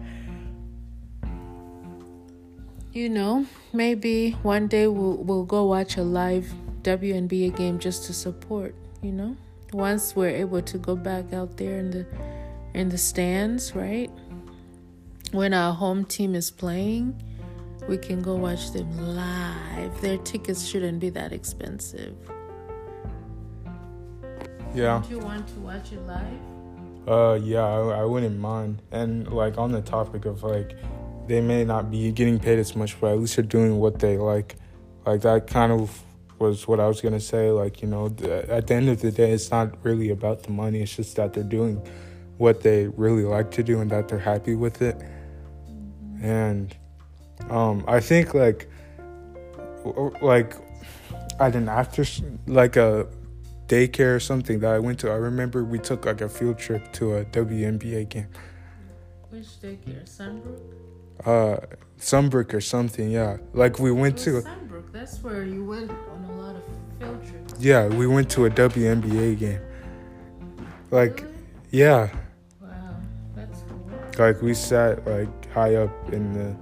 you 2.92 3.10
know, 3.10 3.46
maybe 3.72 4.32
one 4.44 4.68
day 4.68 4.88
we'll, 4.88 5.18
we'll 5.18 5.46
go 5.46 5.66
watch 5.66 5.98
a 5.98 6.04
live 6.04 6.52
WNBA 6.82 7.56
game 7.56 7.80
just 7.80 8.06
to 8.06 8.14
support, 8.14 8.76
you 9.02 9.12
know? 9.12 9.36
Once 9.74 10.16
we're 10.16 10.30
able 10.30 10.62
to 10.62 10.78
go 10.78 10.96
back 10.96 11.34
out 11.34 11.58
there 11.58 11.80
in 11.80 11.92
the 11.92 12.06
in 12.74 12.90
the 12.90 12.98
stands, 12.98 13.76
right? 13.76 14.12
When 15.32 15.54
our 15.54 15.74
home 15.74 16.06
team 16.06 16.36
is 16.36 16.52
playing, 16.52 17.22
we 17.88 17.98
can 17.98 18.22
go 18.22 18.36
watch 18.36 18.72
them 18.72 19.16
live. 19.16 20.00
Their 20.02 20.18
tickets 20.20 20.66
shouldn't 20.66 21.00
be 21.00 21.10
that 21.10 21.34
expensive. 21.34 22.16
Yeah. 24.74 25.04
Do 25.08 25.16
you 25.16 25.20
want 25.20 25.48
to 25.48 25.60
watch 25.60 25.92
it 25.92 26.02
live? 26.08 27.08
Uh, 27.08 27.40
yeah, 27.44 27.64
I, 27.64 28.02
I 28.02 28.04
wouldn't 28.06 28.40
mind. 28.40 28.82
And 28.92 29.28
like 29.32 29.58
on 29.58 29.72
the 29.72 29.82
topic 29.82 30.26
of 30.26 30.44
like, 30.44 30.76
they 31.28 31.42
may 31.42 31.64
not 31.64 31.92
be 31.92 32.12
getting 32.12 32.40
paid 32.40 32.60
as 32.60 32.76
much, 32.76 33.00
but 33.00 33.12
at 33.12 33.20
least 33.20 33.36
they're 33.36 33.46
doing 33.46 33.80
what 33.80 34.00
they 34.00 34.18
like. 34.18 34.56
Like 35.06 35.22
that 35.22 35.48
kind 35.48 35.72
of 35.72 36.02
was 36.44 36.68
what 36.68 36.80
I 36.80 36.88
was 36.88 37.00
gonna 37.02 37.26
say. 37.34 37.50
Like 37.50 37.82
you 37.82 37.88
know, 37.88 38.06
at 38.58 38.68
the 38.68 38.74
end 38.74 38.90
of 38.90 39.00
the 39.02 39.12
day, 39.12 39.32
it's 39.32 39.50
not 39.50 39.68
really 39.84 40.10
about 40.10 40.44
the 40.44 40.52
money. 40.52 40.82
It's 40.82 40.96
just 40.96 41.16
that 41.16 41.34
they're 41.34 41.52
doing 41.60 41.76
what 42.38 42.62
they 42.62 42.88
really 42.88 43.24
like 43.24 43.50
to 43.52 43.64
do 43.64 43.80
and 43.82 43.90
that 43.92 44.08
they're 44.08 44.26
happy 44.34 44.56
with 44.56 44.82
it. 44.82 44.98
And 46.22 46.76
um, 47.50 47.86
I 47.88 48.00
think 48.00 48.34
like 48.34 48.70
like 50.22 50.52
at 51.40 51.56
an 51.56 51.70
after 51.70 52.04
like 52.48 52.76
a 52.76 53.08
daycare 53.68 54.16
or 54.16 54.20
something 54.20 54.60
that 54.60 54.72
I 54.74 54.80
went 54.80 55.00
to. 55.00 55.10
I 55.10 55.16
remember 55.16 55.64
we 55.64 55.80
took 55.80 56.06
like 56.06 56.22
a 56.22 56.30
field 56.30 56.58
trip 56.58 56.92
to 56.94 57.16
a 57.16 57.26
WNBA 57.26 58.10
game. 58.10 58.28
Which 59.34 59.48
daycare? 59.64 60.06
Sunbrook? 60.06 60.62
Uh, 61.26 61.58
Sunbrook 62.00 62.54
or 62.54 62.62
something. 62.62 63.10
Yeah, 63.10 63.38
like 63.54 63.80
we 63.80 63.92
went 63.92 64.16
to. 64.20 64.44
Sunbrook. 64.44 64.92
That's 64.92 65.24
where 65.24 65.44
you 65.44 65.66
went 65.66 65.90
on 65.90 66.24
a 66.26 66.32
lot 66.40 66.56
of 66.56 66.62
field 67.00 67.28
trips. 67.28 67.56
Yeah, 67.60 67.88
we 67.88 68.06
went 68.06 68.30
to 68.32 68.46
a 68.46 68.50
WNBA 68.52 69.40
game. 69.40 69.60
Like, 70.92 71.22
Really? 71.22 71.34
yeah, 71.72 72.10
Wow, 72.62 72.70
that's 73.36 73.64
cool. 73.64 74.24
like 74.24 74.40
we 74.44 74.54
sat 74.54 75.04
like 75.08 75.52
high 75.52 75.74
up 75.78 76.14
in 76.14 76.32
the 76.34 76.56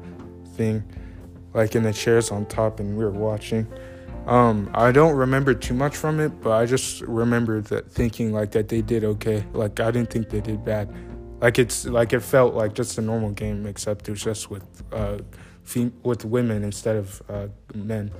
thing, 0.51 0.82
like 1.54 1.75
in 1.75 1.84
the 1.84 1.92
chairs 1.92 2.32
on 2.32 2.46
top, 2.46 2.80
and 2.80 2.98
we 2.98 3.04
were 3.04 3.12
watching. 3.12 3.68
Um, 4.28 4.70
I 4.74 4.94
don't 4.94 5.18
remember 5.18 5.54
too 5.54 5.74
much 5.74 5.98
from 5.98 6.22
it, 6.22 6.30
but 6.42 6.51
I 6.51 6.66
just 6.66 7.01
remember 7.01 7.60
that 7.63 7.92
thinking 7.92 8.32
like 8.32 8.51
that 8.51 8.70
they 8.70 8.82
did 8.82 9.04
okay. 9.04 9.44
Like 9.51 9.82
I 9.82 9.92
didn't 9.92 10.10
think 10.10 10.30
they 10.30 10.40
did 10.40 10.63
bad. 10.63 10.88
Like 11.41 11.57
it's 11.57 11.86
like 11.86 12.13
it 12.13 12.19
felt 12.21 12.53
like 12.53 12.74
just 12.74 12.98
a 13.00 13.01
normal 13.01 13.31
game, 13.31 13.65
except 13.65 14.07
it 14.07 14.12
was 14.12 14.24
just 14.24 14.51
with 14.51 14.63
uh, 14.91 15.17
fem- 15.63 15.93
with 16.03 16.24
women 16.24 16.63
instead 16.63 16.95
of 16.95 17.21
uh, 17.27 17.48
men. 17.74 18.12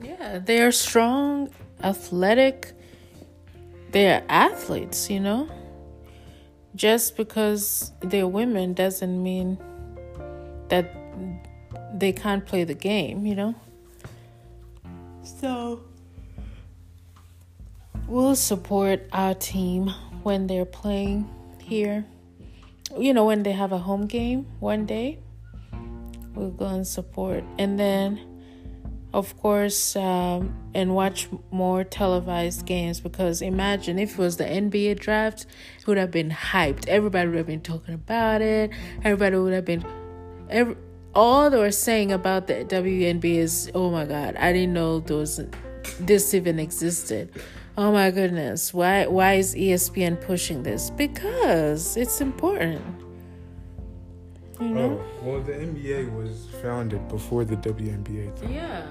Yeah, 0.00 0.38
they 0.38 0.62
are 0.62 0.70
strong, 0.70 1.50
athletic. 1.82 2.72
They 3.90 4.12
are 4.12 4.22
athletes, 4.28 5.10
you 5.10 5.18
know. 5.20 5.48
Just 6.76 7.16
because 7.16 7.92
they're 8.00 8.28
women 8.28 8.72
doesn't 8.72 9.22
mean 9.22 9.58
that 10.68 10.94
they 11.94 12.12
can't 12.12 12.44
play 12.44 12.64
the 12.64 12.74
game, 12.74 13.26
you 13.26 13.34
know. 13.34 13.54
So 15.22 15.82
we'll 18.06 18.36
support 18.36 19.08
our 19.12 19.34
team 19.34 19.88
when 20.22 20.46
they're 20.46 20.64
playing 20.64 21.28
here. 21.60 22.04
You 22.98 23.12
know, 23.12 23.24
when 23.24 23.42
they 23.42 23.52
have 23.52 23.72
a 23.72 23.78
home 23.78 24.06
game 24.06 24.46
one 24.60 24.86
day, 24.86 25.18
we'll 26.34 26.50
go 26.50 26.66
and 26.66 26.86
support. 26.86 27.44
And 27.58 27.78
then 27.78 28.20
of 29.14 29.36
course, 29.36 29.94
um, 29.94 30.52
and 30.74 30.92
watch 30.92 31.28
more 31.52 31.84
televised 31.84 32.66
games 32.66 32.98
because 32.98 33.42
imagine 33.42 33.96
if 33.96 34.14
it 34.14 34.18
was 34.18 34.38
the 34.38 34.44
NBA 34.44 34.98
draft, 34.98 35.46
it 35.78 35.86
would 35.86 35.96
have 35.98 36.10
been 36.10 36.30
hyped. 36.30 36.88
Everybody 36.88 37.28
would 37.28 37.36
have 37.36 37.46
been 37.46 37.60
talking 37.60 37.94
about 37.94 38.42
it. 38.42 38.72
Everybody 39.04 39.36
would 39.36 39.52
have 39.52 39.64
been. 39.64 39.84
Every, 40.50 40.76
all 41.14 41.48
they 41.48 41.58
were 41.58 41.70
saying 41.70 42.10
about 42.10 42.48
the 42.48 42.64
WNBA 42.64 43.36
is, 43.36 43.70
oh 43.72 43.88
my 43.88 44.04
God, 44.04 44.34
I 44.34 44.52
didn't 44.52 44.72
know 44.72 44.98
those 44.98 45.40
this 46.00 46.34
even 46.34 46.58
existed. 46.58 47.30
Oh 47.76 47.90
my 47.90 48.10
goodness, 48.12 48.72
why 48.72 49.06
why 49.06 49.34
is 49.34 49.54
ESPN 49.54 50.20
pushing 50.20 50.62
this? 50.62 50.90
Because 50.90 51.96
it's 51.96 52.20
important. 52.20 52.84
You 54.60 54.68
know? 54.68 55.00
Oh, 55.00 55.28
well, 55.28 55.40
the 55.40 55.52
NBA 55.52 56.14
was 56.14 56.46
founded 56.62 57.08
before 57.08 57.44
the 57.44 57.56
WNBA. 57.56 58.38
Though. 58.38 58.48
Yeah. 58.48 58.86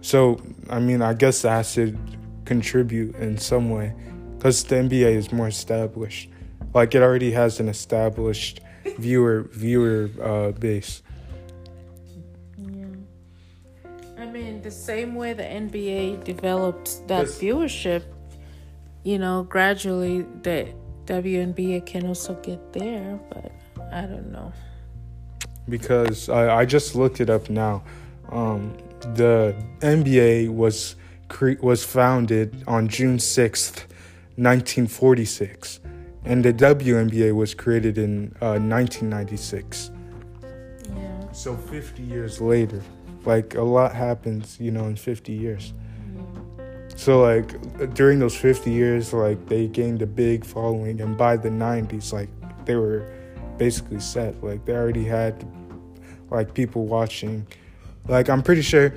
So, 0.00 0.42
I 0.68 0.80
mean, 0.80 1.02
I 1.02 1.14
guess 1.14 1.42
that 1.42 1.64
should 1.66 1.96
contribute 2.44 3.14
in 3.16 3.38
some 3.38 3.70
way 3.70 3.94
because 4.36 4.64
the 4.64 4.76
NBA 4.76 5.14
is 5.14 5.32
more 5.32 5.46
established. 5.46 6.30
Like 6.74 6.94
it 6.96 7.02
already 7.02 7.30
has 7.30 7.60
an 7.60 7.68
established 7.68 8.60
viewer 8.98 9.48
viewer 9.52 10.10
uh, 10.20 10.50
base. 10.52 11.02
I 14.50 14.52
mean, 14.54 14.62
the 14.62 14.70
same 14.70 15.14
way 15.14 15.32
the 15.32 15.44
NBA 15.44 16.24
developed 16.24 17.06
that 17.06 17.26
Yes. 17.26 17.38
viewership, 17.38 18.02
you 19.04 19.16
know, 19.18 19.44
gradually 19.44 20.26
the 20.42 20.66
WNBA 21.06 21.86
can 21.86 22.04
also 22.06 22.34
get 22.42 22.72
there, 22.72 23.20
but 23.32 23.52
I 23.92 24.02
don't 24.06 24.32
know. 24.32 24.52
because 25.68 26.28
I, 26.28 26.62
I 26.62 26.64
just 26.64 26.96
looked 26.96 27.20
it 27.20 27.30
up 27.30 27.48
now. 27.48 27.84
Um, 28.32 28.74
the 29.14 29.54
NBA 29.80 30.48
was 30.52 30.96
cre- 31.28 31.60
was 31.62 31.84
founded 31.84 32.64
on 32.66 32.88
June 32.88 33.20
sixth, 33.20 33.86
nineteen 34.36 34.86
forty 34.88 35.24
six, 35.24 35.78
and 36.24 36.44
the 36.44 36.52
WNBA 36.52 37.32
was 37.32 37.54
created 37.54 37.98
in 37.98 38.34
uh, 38.40 38.58
nineteen 38.58 39.08
ninety 39.10 39.36
six. 39.36 39.92
Yeah. 40.42 41.30
So 41.32 41.56
fifty 41.56 42.02
years 42.02 42.40
later, 42.40 42.82
like 43.24 43.54
a 43.54 43.62
lot 43.62 43.94
happens, 43.94 44.58
you 44.60 44.70
know, 44.70 44.86
in 44.86 44.96
fifty 44.96 45.32
years. 45.32 45.72
So 46.96 47.22
like 47.22 47.94
during 47.94 48.18
those 48.18 48.36
fifty 48.36 48.70
years, 48.70 49.12
like 49.12 49.46
they 49.46 49.68
gained 49.68 50.02
a 50.02 50.06
big 50.06 50.44
following, 50.44 51.00
and 51.00 51.16
by 51.16 51.36
the 51.36 51.50
nineties, 51.50 52.12
like 52.12 52.28
they 52.64 52.76
were 52.76 53.10
basically 53.56 54.00
set. 54.00 54.42
Like 54.42 54.64
they 54.64 54.74
already 54.74 55.04
had 55.04 55.46
like 56.30 56.54
people 56.54 56.86
watching. 56.86 57.46
Like 58.08 58.28
I'm 58.28 58.42
pretty 58.42 58.62
sure 58.62 58.92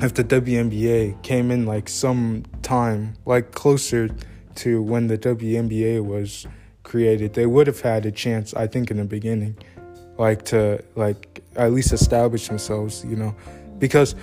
if 0.00 0.14
the 0.14 0.24
WNBA 0.24 1.22
came 1.22 1.50
in 1.50 1.66
like 1.66 1.88
some 1.88 2.44
time, 2.62 3.14
like 3.26 3.52
closer 3.52 4.08
to 4.56 4.82
when 4.82 5.06
the 5.06 5.18
WNBA 5.18 6.04
was 6.04 6.46
created, 6.82 7.34
they 7.34 7.46
would 7.46 7.66
have 7.66 7.80
had 7.80 8.04
a 8.06 8.10
chance, 8.10 8.54
I 8.54 8.66
think, 8.66 8.90
in 8.90 8.96
the 8.96 9.04
beginning, 9.04 9.56
like 10.18 10.44
to 10.46 10.82
like 10.96 11.41
at 11.56 11.72
least 11.72 11.92
establish 11.92 12.48
themselves, 12.48 13.04
you 13.04 13.16
know, 13.16 13.34
because 13.78 14.14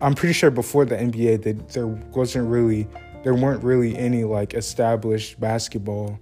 I'm 0.00 0.14
pretty 0.14 0.34
sure 0.34 0.50
before 0.50 0.84
the 0.84 0.96
NBA 0.96 1.42
that 1.42 1.70
there 1.70 1.86
wasn't 1.86 2.48
really 2.48 2.88
there 3.22 3.34
weren't 3.34 3.64
really 3.64 3.96
any 3.96 4.24
like 4.24 4.52
established 4.52 5.40
basketball 5.40 6.20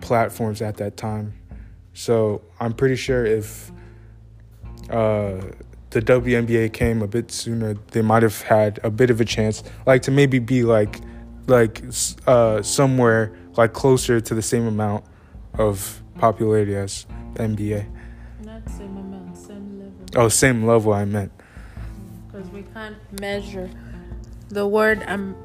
platforms 0.00 0.60
at 0.60 0.76
that 0.78 0.96
time. 0.96 1.32
So 1.94 2.42
I'm 2.58 2.72
pretty 2.72 2.96
sure 2.96 3.24
if 3.24 3.70
uh, 4.90 5.40
the 5.90 6.02
WNBA 6.02 6.72
came 6.72 7.02
a 7.02 7.06
bit 7.06 7.30
sooner, 7.30 7.74
they 7.92 8.02
might 8.02 8.22
have 8.22 8.42
had 8.42 8.80
a 8.82 8.90
bit 8.90 9.10
of 9.10 9.20
a 9.20 9.24
chance, 9.24 9.62
like 9.86 10.02
to 10.02 10.10
maybe 10.10 10.38
be 10.38 10.62
like 10.64 11.00
like 11.46 11.82
uh, 12.26 12.62
somewhere 12.62 13.36
like 13.56 13.72
closer 13.72 14.20
to 14.20 14.34
the 14.34 14.42
same 14.42 14.66
amount 14.66 15.04
of 15.54 16.02
popularity 16.18 16.74
as 16.74 17.06
the 17.34 17.44
NBA. 17.44 17.97
Oh, 20.16 20.28
same 20.28 20.64
level 20.64 20.92
I 20.92 21.04
meant. 21.04 21.32
Because 22.26 22.48
we 22.50 22.62
can't 22.62 22.96
measure 23.20 23.70
the 24.50 24.66
word 24.66 25.02
um, 25.06 25.36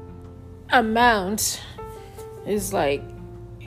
amount 0.70 1.62
is 2.46 2.72
like 2.72 3.02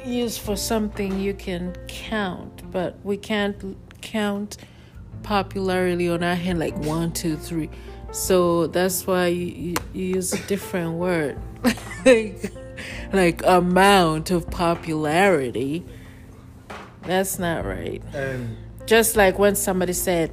used 0.06 0.42
for 0.42 0.56
something 0.56 1.20
you 1.20 1.34
can 1.34 1.76
count, 1.88 2.64
but 2.72 2.98
we 3.04 3.18
can't 3.18 3.78
count 4.02 4.58
popularity 5.24 6.10
on 6.10 6.24
our 6.24 6.36
hand 6.36 6.60
like 6.60 6.76
one, 6.78 7.12
two, 7.12 7.38
three. 7.38 7.70
So 8.12 8.68
that's 8.68 9.06
why 9.06 9.28
you, 9.28 9.46
you, 9.46 9.76
you 9.94 10.06
use 10.16 10.34
a 10.34 10.42
different 10.48 10.94
word, 10.94 11.38
like 12.06 12.52
like 13.12 13.44
amount 13.46 14.32
of 14.32 14.50
popularity. 14.50 15.86
That's 17.04 17.38
not 17.38 17.66
right. 17.66 18.02
And 18.14 18.58
Just 18.86 19.16
like 19.16 19.38
when 19.38 19.56
somebody 19.56 19.94
said, 19.94 20.32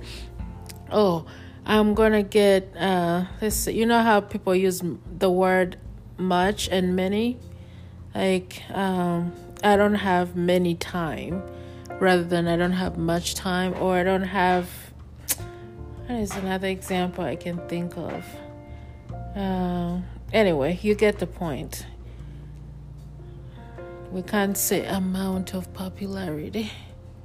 "Oh, 0.95 1.27
I'm 1.67 1.95
gonna 1.95 2.23
get 2.23 2.73
uh, 2.79 3.25
this." 3.41 3.67
You 3.67 3.85
know 3.87 4.03
how 4.03 4.21
people 4.21 4.55
use 4.55 4.83
the 5.19 5.31
word 5.31 5.77
much 6.17 6.69
and 6.71 6.95
many, 6.95 7.37
like 8.15 8.63
um, 8.71 9.33
I 9.63 9.77
don't 9.77 9.97
have 9.97 10.37
many 10.37 10.75
time, 10.75 11.43
rather 12.01 12.25
than 12.25 12.47
I 12.47 12.57
don't 12.57 12.79
have 12.85 12.97
much 12.97 13.35
time, 13.35 13.75
or 13.81 13.97
I 13.97 14.05
don't 14.05 14.31
have. 14.31 14.69
What 16.07 16.21
is 16.21 16.33
another 16.37 16.69
example 16.69 17.25
I 17.25 17.37
can 17.37 17.59
think 17.67 17.97
of? 17.97 18.25
Uh, 19.35 20.01
anyway, 20.33 20.79
you 20.83 20.95
get 20.95 21.19
the 21.19 21.27
point. 21.27 21.87
We 24.13 24.23
can't 24.23 24.57
say 24.57 24.87
amount 24.87 25.55
of 25.55 25.73
popularity. 25.75 26.71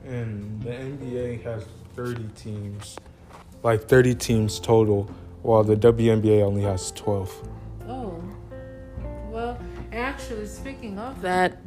and 0.05 0.61
the 0.63 0.71
NBA 0.71 1.43
has 1.43 1.65
30 1.95 2.29
teams, 2.35 2.95
like 3.63 3.87
30 3.87 4.15
teams 4.15 4.59
total, 4.59 5.03
while 5.41 5.63
the 5.63 5.75
WNBA 5.75 6.41
only 6.43 6.61
has 6.63 6.91
12. 6.91 7.49
Oh, 7.87 8.21
well, 9.29 9.57
actually, 9.91 10.45
speaking 10.47 10.97
of 10.99 11.21
that, 11.21 11.57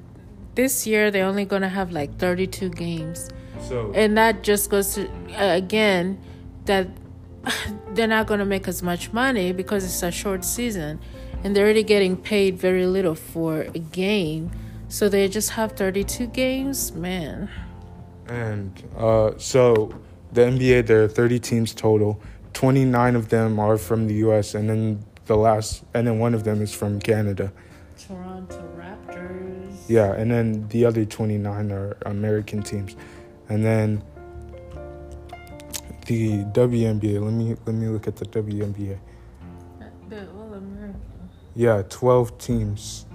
this 0.54 0.86
year 0.86 1.10
they're 1.10 1.24
only 1.24 1.44
gonna 1.46 1.68
have 1.68 1.92
like 1.92 2.18
32 2.18 2.68
games, 2.70 3.30
So 3.68 3.90
and 3.94 4.16
that 4.18 4.42
just 4.42 4.68
goes 4.70 4.94
to 4.94 5.08
uh, 5.08 5.56
again 5.56 6.18
that 6.66 6.88
they're 7.94 8.06
not 8.06 8.26
gonna 8.26 8.44
make 8.44 8.68
as 8.68 8.82
much 8.82 9.12
money 9.12 9.52
because 9.52 9.84
it's 9.84 10.02
a 10.02 10.10
short 10.10 10.44
season, 10.44 11.00
and 11.42 11.56
they're 11.56 11.64
already 11.64 11.82
getting 11.82 12.16
paid 12.16 12.58
very 12.58 12.86
little 12.86 13.14
for 13.14 13.62
a 13.74 13.78
game, 13.78 14.50
so 14.88 15.08
they 15.08 15.26
just 15.28 15.50
have 15.50 15.72
32 15.72 16.26
games, 16.28 16.92
man. 16.92 17.48
and 18.28 18.82
uh, 18.98 19.32
so 19.38 19.94
the 20.32 20.42
NBA 20.42 20.86
there 20.86 21.04
are 21.04 21.08
30 21.08 21.38
teams 21.38 21.74
total. 21.74 22.20
29 22.54 23.16
of 23.16 23.28
them 23.28 23.58
are 23.58 23.78
from 23.78 24.06
the 24.06 24.14
U.S. 24.26 24.54
and 24.54 24.68
then 24.68 25.04
the 25.26 25.36
last, 25.36 25.84
and 25.94 26.06
then 26.06 26.18
one 26.18 26.34
of 26.34 26.44
them 26.44 26.60
is 26.62 26.74
from 26.74 27.00
Canada. 27.00 27.52
Toronto 27.96 28.62
Raptors. 28.76 29.74
Yeah, 29.88 30.12
and 30.12 30.30
then 30.30 30.68
the 30.68 30.84
other 30.84 31.04
29 31.04 31.72
are 31.72 31.96
American 32.04 32.62
teams, 32.62 32.96
and 33.48 33.64
then 33.64 34.02
the 36.06 36.44
WNBA. 36.44 37.22
Let 37.22 37.32
me 37.32 37.56
let 37.66 37.74
me 37.74 37.88
look 37.88 38.06
at 38.06 38.16
the 38.16 38.26
WNBA. 38.26 38.98
They're 40.08 40.28
all 40.36 40.52
American. 40.54 41.00
Yeah, 41.54 41.82
12 41.88 42.38
teams. 42.38 43.06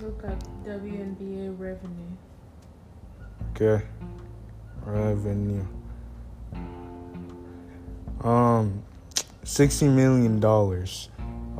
look 0.00 0.22
at 0.24 0.38
WNBA 0.64 1.58
revenue. 1.58 2.16
Okay. 3.50 3.84
Revenue. 4.88 5.66
Um, 8.24 8.82
sixty 9.44 9.86
million 9.86 10.40
dollars. 10.40 11.10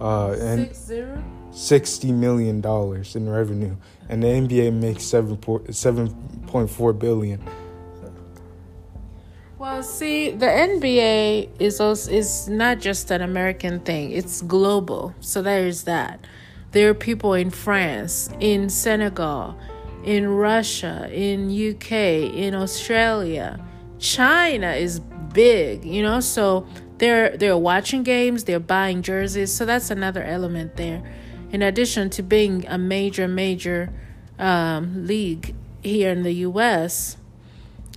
Uh, 0.00 0.30
and 0.40 0.66
Six 0.66 0.78
zero. 0.78 1.24
sixty 1.50 2.10
million 2.10 2.60
dollars 2.62 3.14
in 3.16 3.28
revenue, 3.28 3.76
and 4.08 4.22
the 4.22 4.28
NBA 4.28 4.72
makes 4.72 5.04
seven 5.04 5.36
point 5.36 5.74
seven 5.74 6.08
point 6.46 6.70
four 6.70 6.92
billion. 6.92 7.42
Well, 9.58 9.82
see, 9.82 10.30
the 10.30 10.46
NBA 10.46 11.50
is 11.58 11.80
also 11.80 12.10
is 12.10 12.48
not 12.48 12.78
just 12.78 13.10
an 13.10 13.20
American 13.20 13.80
thing; 13.80 14.12
it's 14.12 14.40
global. 14.40 15.14
So 15.20 15.42
there 15.42 15.66
is 15.66 15.84
that. 15.84 16.26
There 16.72 16.88
are 16.90 16.94
people 16.94 17.34
in 17.34 17.50
France, 17.50 18.30
in 18.40 18.68
Senegal, 18.70 19.58
in 20.08 20.26
Russia, 20.26 21.06
in 21.12 21.50
UK, 21.50 21.92
in 22.32 22.54
Australia. 22.54 23.60
China 23.98 24.70
is 24.72 25.00
big, 25.34 25.84
you 25.84 26.02
know. 26.02 26.20
So 26.20 26.66
they're 26.96 27.36
they're 27.36 27.58
watching 27.58 28.04
games, 28.04 28.44
they're 28.44 28.58
buying 28.58 29.02
jerseys. 29.02 29.52
So 29.52 29.66
that's 29.66 29.90
another 29.90 30.22
element 30.22 30.76
there. 30.76 31.02
In 31.52 31.60
addition 31.60 32.08
to 32.10 32.22
being 32.22 32.64
a 32.68 32.78
major 32.78 33.28
major 33.28 33.92
um, 34.38 35.06
league 35.06 35.54
here 35.82 36.10
in 36.10 36.22
the 36.22 36.32
U.S. 36.48 37.18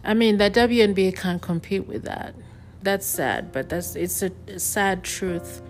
I 0.04 0.14
mean, 0.14 0.38
the 0.38 0.52
WNBA 0.52 1.16
can't 1.16 1.42
compete 1.42 1.88
with 1.88 2.04
that. 2.04 2.36
That's 2.84 3.06
sad, 3.06 3.54
but 3.54 3.70
that's 3.70 3.96
it's 3.96 4.22
a, 4.22 4.32
sad 4.60 5.06
truth. 5.06 5.62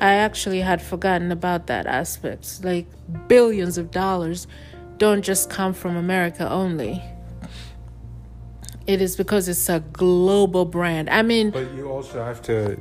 I 0.00 0.14
actually 0.14 0.60
had 0.60 0.80
forgotten 0.80 1.32
about 1.32 1.66
that 1.66 1.86
aspect. 1.86 2.62
Like 2.62 2.86
billions 3.26 3.76
of 3.76 3.90
dollars 3.90 4.46
don't 5.00 5.22
just 5.22 5.50
come 5.50 5.72
from 5.72 5.96
America 5.96 6.48
only. 6.48 7.02
It 8.86 9.00
is 9.00 9.16
because 9.16 9.48
it's 9.48 9.68
a 9.68 9.80
global 9.92 10.64
brand. 10.64 11.08
I 11.10 11.22
mean, 11.22 11.50
But 11.50 11.72
you 11.74 11.88
also 11.88 12.22
have 12.24 12.40
to 12.42 12.76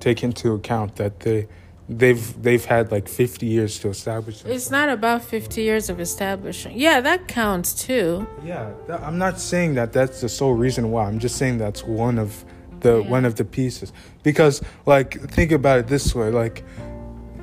take 0.00 0.22
into 0.22 0.52
account 0.54 0.96
that 0.96 1.20
they 1.20 1.46
they've 1.88 2.26
they've 2.42 2.64
had 2.64 2.90
like 2.90 3.08
fifty 3.08 3.46
years 3.46 3.78
to 3.80 3.88
establish. 3.88 4.44
it's 4.44 4.70
not 4.70 4.88
about 4.88 5.22
50 5.24 5.62
years 5.62 5.88
of 5.88 6.00
establishing. 6.00 6.72
Yeah, 6.76 7.00
that 7.00 7.28
counts 7.28 7.74
too. 7.86 8.26
Yeah, 8.44 8.70
that, 8.88 9.00
I'm 9.02 9.18
not 9.18 9.40
saying 9.40 9.74
that 9.74 9.92
that's 9.92 10.20
the 10.20 10.28
sole 10.28 10.54
reason 10.54 10.90
why. 10.90 11.06
I'm 11.06 11.18
just 11.20 11.36
saying 11.36 11.58
that's 11.58 11.82
one 11.84 12.18
of 12.18 12.44
the 12.80 13.00
Yeah. 13.00 13.10
one 13.16 13.24
of 13.24 13.34
the 13.36 13.44
pieces. 13.44 13.92
Because 14.22 14.62
like 14.84 15.10
think 15.30 15.52
about 15.52 15.78
it 15.78 15.86
this 15.86 16.14
way, 16.14 16.30
like 16.30 16.64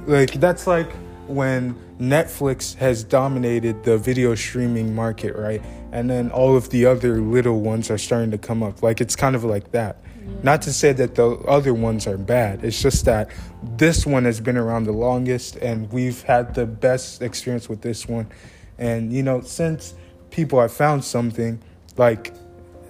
like 0.08 0.34
that's 0.46 0.68
like 0.68 0.92
when 1.28 1.76
Netflix 2.04 2.76
has 2.76 3.04
dominated 3.04 3.84
the 3.86 3.98
video 3.98 4.36
streaming 4.36 4.94
market, 4.94 5.36
right? 5.38 5.62
And 5.94 6.10
then 6.10 6.32
all 6.32 6.58
of 6.58 6.70
the 6.70 6.86
other 6.86 7.22
little 7.22 7.62
ones 7.62 7.90
are 7.90 7.98
starting 7.98 8.32
to 8.32 8.38
come 8.38 8.62
up. 8.62 8.84
Like 8.84 9.00
it's 9.00 9.16
kind 9.16 9.36
of 9.36 9.46
like 9.46 9.72
that. 9.72 10.04
Not 10.42 10.62
to 10.64 10.74
say 10.74 10.92
that 10.94 11.16
the 11.16 11.30
other 11.48 11.74
ones 11.74 12.06
are 12.06 12.18
bad. 12.18 12.64
It's 12.66 12.82
just 12.82 13.06
that 13.06 13.30
this 13.64 14.06
one 14.06 14.26
has 14.26 14.42
been 14.42 14.58
around 14.58 14.84
the 14.84 14.92
longest 14.92 15.56
and 15.58 15.90
we've 15.94 16.22
had 16.24 16.54
the 16.54 16.66
best 16.66 17.22
experience 17.22 17.70
with 17.70 17.82
this 17.82 18.08
one. 18.08 18.30
And 18.78 19.14
you 19.14 19.24
know, 19.24 19.40
since 19.40 19.94
people 20.30 20.60
have 20.60 20.74
found 20.74 21.06
something 21.06 21.62
like 21.96 22.34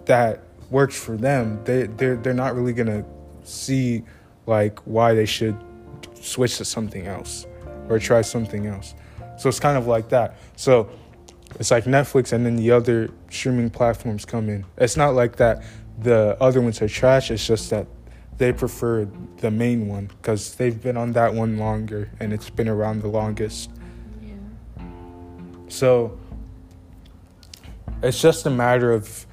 that 0.05 0.41
works 0.71 0.99
for 0.99 1.17
them, 1.17 1.63
they 1.65 1.83
they're 1.83 2.15
they're 2.15 2.33
not 2.33 2.55
really 2.55 2.73
gonna 2.73 3.05
see 3.43 4.03
like 4.47 4.79
why 4.81 5.13
they 5.13 5.25
should 5.25 5.57
switch 6.15 6.57
to 6.57 6.65
something 6.65 7.05
else 7.05 7.45
or 7.89 7.99
try 7.99 8.21
something 8.21 8.65
else. 8.65 8.95
So 9.37 9.49
it's 9.49 9.59
kind 9.59 9.77
of 9.77 9.87
like 9.87 10.09
that. 10.09 10.37
So 10.55 10.89
it's 11.59 11.71
like 11.71 11.85
Netflix 11.85 12.33
and 12.33 12.45
then 12.45 12.55
the 12.55 12.71
other 12.71 13.09
streaming 13.29 13.69
platforms 13.69 14.25
come 14.25 14.49
in. 14.49 14.65
It's 14.77 14.97
not 14.97 15.13
like 15.13 15.37
that 15.37 15.63
the 15.99 16.37
other 16.41 16.61
ones 16.61 16.81
are 16.81 16.87
trash, 16.87 17.29
it's 17.29 17.45
just 17.45 17.69
that 17.69 17.87
they 18.37 18.51
prefer 18.51 19.07
the 19.37 19.51
main 19.51 19.87
one 19.87 20.07
because 20.07 20.55
they've 20.55 20.81
been 20.81 20.97
on 20.97 21.13
that 21.13 21.33
one 21.33 21.57
longer 21.57 22.09
and 22.19 22.33
it's 22.33 22.49
been 22.49 22.67
around 22.67 23.01
the 23.01 23.07
longest. 23.07 23.69
Yeah. 24.21 24.33
So 25.67 26.17
it's 28.01 28.19
just 28.21 28.45
a 28.45 28.49
matter 28.49 28.91
of 28.91 29.25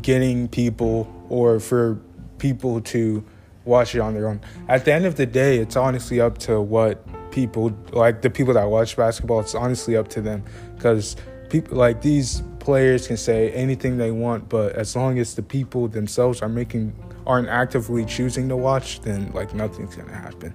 getting 0.00 0.48
people 0.48 1.12
or 1.28 1.60
for 1.60 2.00
people 2.38 2.80
to 2.80 3.24
watch 3.64 3.94
it 3.94 4.00
on 4.00 4.14
their 4.14 4.28
own. 4.28 4.40
At 4.68 4.84
the 4.84 4.92
end 4.92 5.04
of 5.04 5.16
the 5.16 5.26
day, 5.26 5.58
it's 5.58 5.76
honestly 5.76 6.20
up 6.20 6.38
to 6.38 6.60
what 6.60 7.06
people 7.36 7.70
like 7.92 8.22
the 8.22 8.30
people 8.30 8.54
that 8.54 8.64
watch 8.64 8.96
basketball, 8.96 9.40
it's 9.40 9.54
honestly 9.54 9.94
up 9.94 10.08
to 10.08 10.22
them 10.22 10.42
cuz 10.78 11.16
people 11.50 11.76
like 11.76 12.00
these 12.00 12.42
players 12.60 13.06
can 13.06 13.18
say 13.18 13.50
anything 13.52 13.98
they 13.98 14.10
want, 14.10 14.48
but 14.48 14.72
as 14.72 14.96
long 14.96 15.18
as 15.18 15.34
the 15.34 15.42
people 15.42 15.86
themselves 15.86 16.40
are 16.40 16.48
making 16.48 16.94
aren't 17.26 17.48
actively 17.48 18.04
choosing 18.06 18.48
to 18.48 18.56
watch, 18.56 19.00
then 19.02 19.30
like 19.34 19.52
nothing's 19.54 19.96
to 19.96 20.02
happen. 20.02 20.54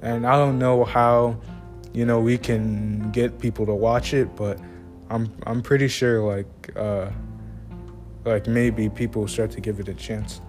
And 0.00 0.24
I 0.24 0.36
don't 0.36 0.60
know 0.60 0.84
how 0.84 1.36
you 1.92 2.06
know 2.06 2.20
we 2.20 2.38
can 2.38 3.10
get 3.10 3.40
people 3.40 3.64
to 3.64 3.74
watch 3.74 4.12
it 4.12 4.28
but 4.36 4.60
i'm 5.08 5.24
i'm 5.46 5.62
pretty 5.62 5.88
sure 5.88 6.16
like 6.34 6.52
uh 6.76 7.08
like 8.26 8.46
maybe 8.46 8.90
people 8.90 9.26
start 9.26 9.50
to 9.50 9.60
give 9.60 9.80
it 9.80 9.88
a 9.88 9.94
chance 9.94 10.42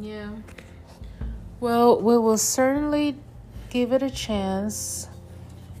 Yeah. 0.00 0.30
Well, 1.60 2.00
we 2.00 2.18
will 2.18 2.38
certainly 2.38 3.16
give 3.76 3.92
it 3.92 4.02
a 4.02 4.08
chance 4.08 5.06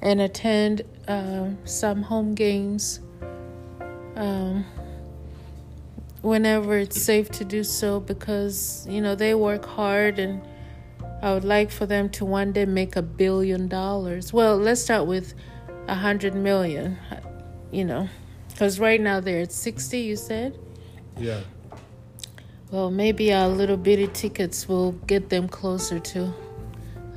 and 0.02 0.20
attend 0.20 0.82
um, 1.08 1.56
some 1.64 2.02
home 2.02 2.34
games 2.34 3.00
um, 4.16 4.66
whenever 6.20 6.76
it's 6.76 7.00
safe 7.00 7.30
to 7.30 7.42
do 7.42 7.64
so 7.64 7.98
because, 7.98 8.86
you 8.86 9.00
know, 9.00 9.14
they 9.14 9.34
work 9.34 9.64
hard 9.64 10.18
and 10.18 10.46
I 11.22 11.32
would 11.32 11.44
like 11.44 11.70
for 11.70 11.86
them 11.86 12.10
to 12.10 12.26
one 12.26 12.52
day 12.52 12.66
make 12.66 12.96
a 12.96 13.02
billion 13.02 13.66
dollars. 13.66 14.30
Well, 14.30 14.58
let's 14.58 14.82
start 14.82 15.06
with 15.06 15.32
a 15.88 15.94
hundred 15.94 16.34
million, 16.34 16.98
you 17.70 17.86
know, 17.86 18.10
because 18.50 18.78
right 18.78 19.00
now 19.00 19.20
they're 19.20 19.40
at 19.40 19.52
60, 19.52 19.98
you 19.98 20.16
said? 20.16 20.58
yeah 21.16 21.40
Well, 22.70 22.90
maybe 22.90 23.32
our 23.32 23.48
little 23.48 23.78
bitty 23.78 24.08
tickets 24.08 24.68
will 24.68 24.92
get 24.92 25.30
them 25.30 25.48
closer 25.48 25.98
to 25.98 26.34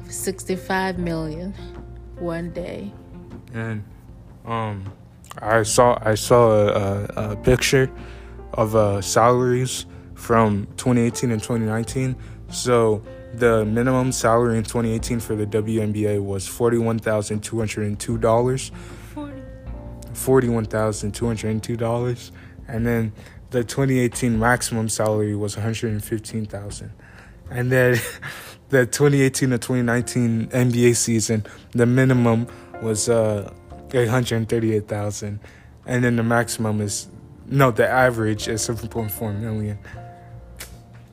65 0.09 0.97
million 0.99 1.53
one 2.17 2.51
day. 2.51 2.91
and 3.53 3.83
um 4.45 4.91
i 5.41 5.63
saw 5.63 5.97
i 6.01 6.13
saw 6.15 6.51
a, 6.51 6.67
a, 6.67 7.31
a 7.31 7.35
picture 7.37 7.89
of 8.53 8.75
uh 8.75 9.01
salaries 9.01 9.85
from 10.15 10.65
2018 10.77 11.31
and 11.31 11.41
2019 11.41 12.15
so 12.49 13.01
the 13.33 13.63
minimum 13.65 14.11
salary 14.11 14.57
in 14.57 14.63
2018 14.63 15.19
for 15.19 15.35
the 15.35 15.45
WNBA 15.45 16.19
was 16.23 16.47
$41,202 16.49 18.71
$41,202 20.13 22.31
and 22.67 22.85
then 22.85 23.13
the 23.51 23.63
2018 23.63 24.37
maximum 24.39 24.89
salary 24.89 25.35
was 25.35 25.55
115,000 25.55 26.91
and 27.51 27.71
then 27.71 27.97
the 28.69 28.85
2018 28.85 29.49
to 29.51 29.57
2019 29.57 30.47
NBA 30.47 30.95
season 30.95 31.45
the 31.71 31.85
minimum 31.85 32.47
was 32.81 33.09
uh 33.09 33.51
838,000 33.91 35.39
and 35.85 36.03
then 36.03 36.15
the 36.15 36.23
maximum 36.23 36.79
is 36.81 37.07
no 37.47 37.71
the 37.71 37.87
average 37.87 38.47
is 38.47 38.61
7.4 38.67 39.39
million 39.39 39.77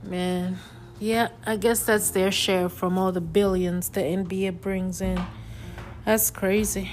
Man, 0.03 0.57
yeah, 1.01 1.29
I 1.45 1.57
guess 1.57 1.85
that's 1.85 2.11
their 2.11 2.31
share 2.31 2.69
from 2.69 2.97
all 2.97 3.11
the 3.11 3.21
billions 3.21 3.89
the 3.89 4.01
NBA 4.03 4.61
brings 4.61 5.01
in. 5.01 5.21
That's 6.05 6.31
crazy. 6.31 6.91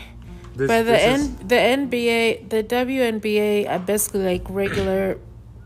This- 0.55 0.67
but 0.67 0.83
the 0.83 0.99
N, 0.99 1.19
is- 1.19 1.35
the 1.35 1.55
NBA, 1.55 2.49
the 2.49 2.63
WNBA 2.63 3.69
are 3.69 3.77
basically 3.79 4.23
like 4.25 4.43
regular 4.49 5.19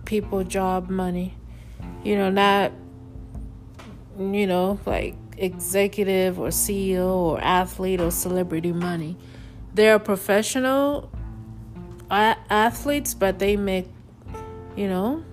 people 0.03 0.43
job 0.43 0.89
money. 0.89 1.35
You 2.03 2.17
know, 2.17 2.29
not 2.29 2.73
you 4.17 4.47
know, 4.47 4.79
like 4.85 5.15
executive 5.37 6.39
or 6.39 6.49
CEO 6.49 7.07
or 7.07 7.39
athlete 7.41 8.01
or 8.01 8.11
celebrity 8.11 8.71
money. 8.71 9.15
They're 9.73 9.99
professional 9.99 11.09
a- 12.09 12.37
athletes, 12.49 13.13
but 13.13 13.39
they 13.39 13.55
make, 13.55 13.87
you 14.75 14.87
know, 14.87 15.23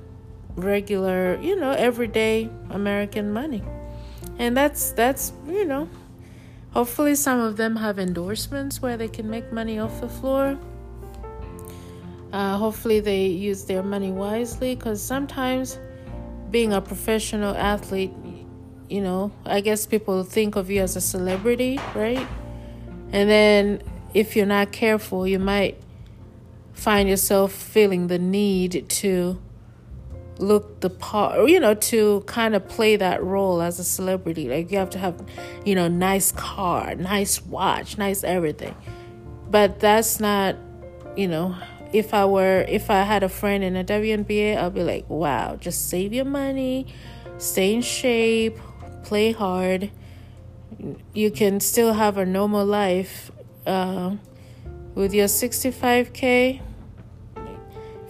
regular, 0.57 1.39
you 1.41 1.57
know, 1.57 1.71
everyday 1.73 2.51
American 2.71 3.33
money. 3.33 3.63
And 4.39 4.57
that's 4.57 4.93
that's, 4.93 5.33
you 5.47 5.65
know, 5.65 5.89
hopefully 6.71 7.15
some 7.15 7.41
of 7.41 7.57
them 7.57 7.77
have 7.77 7.99
endorsements 7.99 8.83
where 8.83 8.97
they 8.97 9.09
can 9.09 9.31
make 9.31 9.53
money 9.53 9.79
off 9.79 10.01
the 10.01 10.09
floor. 10.09 10.59
Uh, 12.33 12.57
hopefully 12.57 12.99
they 12.99 13.27
use 13.27 13.65
their 13.65 13.83
money 13.83 14.11
wisely 14.11 14.75
because 14.75 15.01
sometimes 15.01 15.79
being 16.51 16.73
a 16.73 16.81
professional 16.81 17.55
athlete, 17.55 18.13
you 18.89 19.01
know, 19.01 19.33
I 19.45 19.61
guess 19.61 19.87
people 19.87 20.23
think 20.25 20.57
of 20.57 20.71
you 20.71 20.83
as 20.83 20.97
a 20.97 21.01
celebrity, 21.01 21.79
right? 21.95 22.27
And 23.13 23.31
then 23.31 23.83
if 24.13 24.37
you're 24.37 24.47
not 24.47 24.73
careful, 24.73 25.27
you 25.27 25.39
might 25.39 25.81
find 26.73 27.09
yourself 27.09 27.53
feeling 27.53 28.09
the 28.09 28.19
need 28.19 28.89
to 28.89 29.41
look 30.39 30.81
the 30.81 30.91
part, 30.91 31.49
you 31.49 31.61
know, 31.61 31.75
to 31.75 32.23
kind 32.27 32.55
of 32.55 32.69
play 32.69 32.97
that 32.97 33.23
role 33.23 33.63
as 33.63 33.79
a 33.79 33.85
celebrity. 33.85 34.49
Like 34.49 34.71
you 34.71 34.79
have 34.79 34.91
to 34.91 34.99
have, 34.99 35.25
you 35.65 35.75
know, 35.75 35.89
nice 35.89 36.33
car, 36.33 36.95
nice 36.95 37.41
watch, 37.43 37.99
nice 37.99 38.25
everything. 38.25 38.75
But 39.51 39.81
that's 39.81 40.19
not, 40.19 40.57
you 41.17 41.29
know, 41.29 41.57
if 41.93 42.13
I 42.13 42.25
were, 42.25 42.65
if 42.69 42.91
I 42.91 43.03
had 43.03 43.23
a 43.23 43.29
friend 43.29 43.63
in 43.63 43.77
a 43.77 43.85
WNBA, 43.85 44.57
I'd 44.57 44.75
be 44.75 44.83
like, 44.83 45.09
wow, 45.09 45.57
just 45.57 45.89
save 45.89 46.13
your 46.13 46.25
money, 46.25 46.87
stay 47.39 47.75
in 47.75 47.83
shape, 47.83 48.59
play 49.05 49.33
hard. 49.33 49.91
You 51.13 51.31
can 51.31 51.61
still 51.61 51.93
have 51.93 52.19
a 52.19 52.27
normal 52.27 52.67
life 52.67 53.31
uh, 53.67 54.17
with 54.95 55.15
your 55.15 55.27
65K 55.27 56.61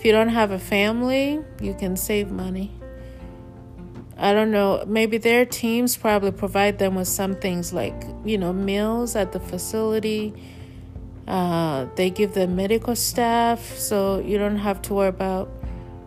if 0.04 0.08
you 0.08 0.12
don't 0.12 0.28
have 0.28 0.50
a 0.50 0.58
family, 0.58 1.40
you 1.62 1.72
can 1.72 1.96
save 1.96 2.30
money. 2.30 2.70
I 4.18 4.34
don't 4.34 4.50
know, 4.50 4.84
maybe 4.86 5.16
their 5.16 5.46
teams 5.46 5.96
probably 5.96 6.30
provide 6.30 6.78
them 6.78 6.94
with 6.94 7.08
some 7.08 7.36
things 7.36 7.72
like, 7.72 7.94
you 8.22 8.36
know, 8.36 8.52
meals 8.52 9.16
at 9.16 9.32
the 9.32 9.40
facility. 9.40 10.34
Uh, 11.26 11.86
they 11.96 12.10
give 12.10 12.34
them 12.34 12.54
medical 12.54 12.94
staff, 12.94 13.78
so 13.78 14.18
you 14.18 14.36
don't 14.36 14.58
have 14.58 14.82
to 14.82 14.92
worry 14.92 15.08
about 15.08 15.48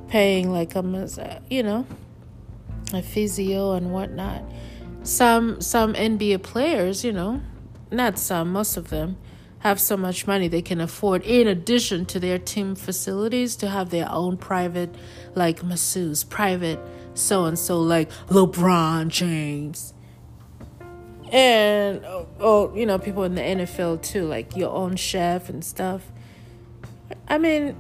paying 0.10 0.52
like 0.52 0.76
a, 0.76 1.42
you 1.50 1.64
know, 1.64 1.88
a 2.94 3.02
physio 3.02 3.74
and 3.74 3.92
whatnot. 3.92 4.44
Some 5.08 5.62
some 5.62 5.94
NBA 5.94 6.44
players, 6.44 7.06
you 7.06 7.14
know, 7.14 7.42
not 7.90 8.20
some, 8.20 8.52
most 8.52 8.76
of 8.76 8.90
them 8.90 9.16
have 9.60 9.80
so 9.80 9.96
much 9.96 10.28
money 10.28 10.50
they 10.50 10.62
can 10.62 10.82
afford 10.82 11.24
in 11.24 11.48
addition 11.48 12.06
to 12.08 12.20
their 12.20 12.38
team 12.38 12.76
facilities 12.76 13.56
to 13.56 13.70
have 13.70 13.90
their 13.90 14.12
own 14.12 14.36
private 14.36 14.94
like 15.34 15.64
masseuse 15.64 16.26
private 16.26 16.78
so 17.14 17.46
and 17.46 17.58
so 17.58 17.80
like 17.80 18.10
lebron 18.28 19.08
james. 19.08 19.94
And 21.32 22.04
oh, 22.42 22.76
you 22.76 22.86
know 22.86 23.00
people 23.00 23.24
in 23.24 23.36
the 23.36 23.42
nfl 23.42 24.02
too 24.02 24.26
like 24.26 24.58
your 24.58 24.74
own 24.74 24.98
chef 24.98 25.50
and 25.50 25.64
stuff. 25.64 26.12
I 27.30 27.38
mean 27.38 27.78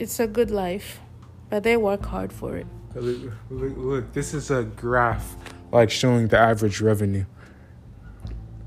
it's 0.00 0.18
a 0.18 0.26
good 0.26 0.50
life 0.50 0.98
but 1.48 1.62
they 1.62 1.76
work 1.76 2.04
hard 2.06 2.32
for 2.32 2.56
it. 2.56 2.66
Look, 2.96 3.32
look, 3.50 3.76
look 3.76 4.12
this 4.12 4.34
is 4.34 4.50
a 4.50 4.64
graph 4.64 5.36
like 5.74 5.90
showing 5.90 6.28
the 6.28 6.38
average 6.38 6.80
revenue 6.80 7.26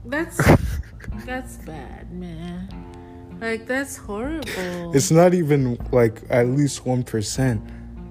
that's 0.08 0.38
that's 1.26 1.58
bad, 1.58 2.12
man. 2.12 2.70
Like 3.42 3.68
that's 3.68 3.98
horrible. 3.98 4.96
It's 4.96 5.12
not 5.12 5.34
even 5.34 5.78
like 5.92 6.22
at 6.30 6.48
least 6.48 6.86
one 6.86 7.04
percent. 7.04 7.62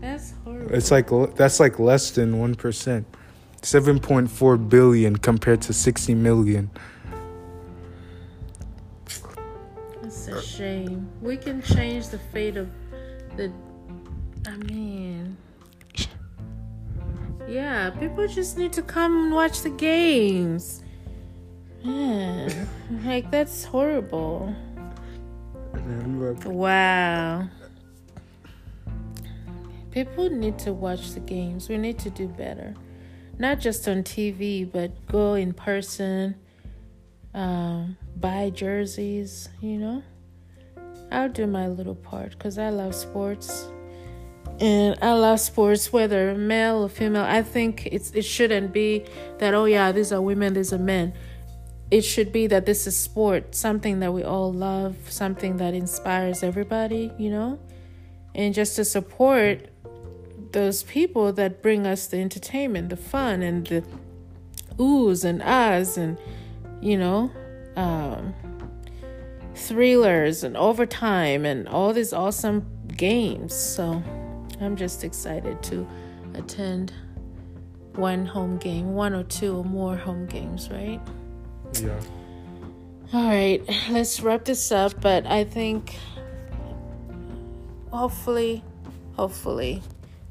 That's 0.00 0.34
horrible. 0.44 0.74
It's 0.74 0.90
like 0.90 1.08
that's 1.34 1.58
like 1.58 1.78
less 1.78 2.10
than 2.10 2.38
one 2.38 2.54
percent. 2.54 3.06
Seven 3.62 3.98
point 3.98 4.30
four 4.30 4.56
billion 4.56 5.16
compared 5.16 5.62
to 5.62 5.72
sixty 5.72 6.14
million. 6.14 6.70
It's 10.02 10.28
a 10.28 10.42
shame. 10.42 11.08
We 11.22 11.36
can 11.36 11.62
change 11.62 12.08
the 12.08 12.18
fate 12.18 12.56
of 12.56 12.68
the. 13.36 13.50
I 14.46 14.56
mean. 14.58 15.05
Yeah, 17.86 17.92
people 18.00 18.26
just 18.26 18.58
need 18.58 18.72
to 18.72 18.82
come 18.82 19.16
and 19.16 19.32
watch 19.32 19.62
the 19.62 19.70
games. 19.70 20.82
Man, 21.84 22.68
like 23.04 23.30
that's 23.30 23.62
horrible. 23.62 24.52
Wow. 26.46 27.48
People 29.92 30.30
need 30.30 30.58
to 30.60 30.72
watch 30.72 31.12
the 31.12 31.20
games. 31.20 31.68
We 31.68 31.78
need 31.78 31.96
to 32.00 32.10
do 32.10 32.26
better. 32.26 32.74
Not 33.38 33.60
just 33.60 33.86
on 33.86 34.02
TV, 34.02 34.68
but 34.68 34.90
go 35.06 35.34
in 35.34 35.52
person, 35.52 36.34
um, 37.34 37.96
buy 38.16 38.50
jerseys, 38.50 39.48
you 39.60 39.78
know? 39.78 40.02
I'll 41.12 41.28
do 41.28 41.46
my 41.46 41.68
little 41.68 41.94
part 41.94 42.32
because 42.32 42.58
I 42.58 42.70
love 42.70 42.96
sports. 42.96 43.68
And 44.58 44.98
I 45.02 45.12
love 45.12 45.40
sports, 45.40 45.92
whether 45.92 46.34
male 46.34 46.84
or 46.84 46.88
female. 46.88 47.24
I 47.24 47.42
think 47.42 47.86
it's 47.86 48.10
it 48.12 48.24
shouldn't 48.24 48.72
be 48.72 49.04
that 49.38 49.52
oh 49.54 49.66
yeah, 49.66 49.92
these 49.92 50.12
are 50.12 50.20
women, 50.22 50.54
these 50.54 50.72
are 50.72 50.78
men 50.78 51.12
it 51.90 52.02
should 52.02 52.32
be 52.32 52.46
that 52.48 52.66
this 52.66 52.86
is 52.86 52.98
sport, 52.98 53.54
something 53.54 54.00
that 54.00 54.12
we 54.12 54.22
all 54.22 54.52
love, 54.52 54.96
something 55.08 55.58
that 55.58 55.72
inspires 55.72 56.42
everybody, 56.42 57.12
you 57.16 57.30
know? 57.30 57.58
And 58.34 58.52
just 58.52 58.76
to 58.76 58.84
support 58.84 59.68
those 60.52 60.82
people 60.82 61.32
that 61.34 61.62
bring 61.62 61.86
us 61.86 62.08
the 62.08 62.18
entertainment, 62.18 62.88
the 62.88 62.96
fun, 62.96 63.42
and 63.42 63.66
the 63.66 63.84
oohs 64.78 65.24
and 65.24 65.42
ahs, 65.42 65.96
and, 65.96 66.18
you 66.80 66.98
know, 66.98 67.30
um, 67.76 68.34
thrillers 69.54 70.42
and 70.42 70.56
overtime 70.56 71.46
and 71.46 71.68
all 71.68 71.92
these 71.92 72.12
awesome 72.12 72.66
games. 72.96 73.54
So 73.54 74.02
I'm 74.60 74.76
just 74.76 75.04
excited 75.04 75.62
to 75.64 75.86
attend 76.34 76.92
one 77.94 78.26
home 78.26 78.58
game, 78.58 78.94
one 78.94 79.14
or 79.14 79.24
two 79.24 79.56
or 79.58 79.64
more 79.64 79.96
home 79.96 80.26
games, 80.26 80.70
right? 80.70 81.00
Yeah. 81.80 82.00
All 83.12 83.28
right, 83.28 83.62
let's 83.90 84.20
wrap 84.20 84.44
this 84.44 84.72
up. 84.72 85.00
But 85.00 85.26
I 85.26 85.44
think 85.44 85.96
hopefully, 87.90 88.62
hopefully, 89.14 89.82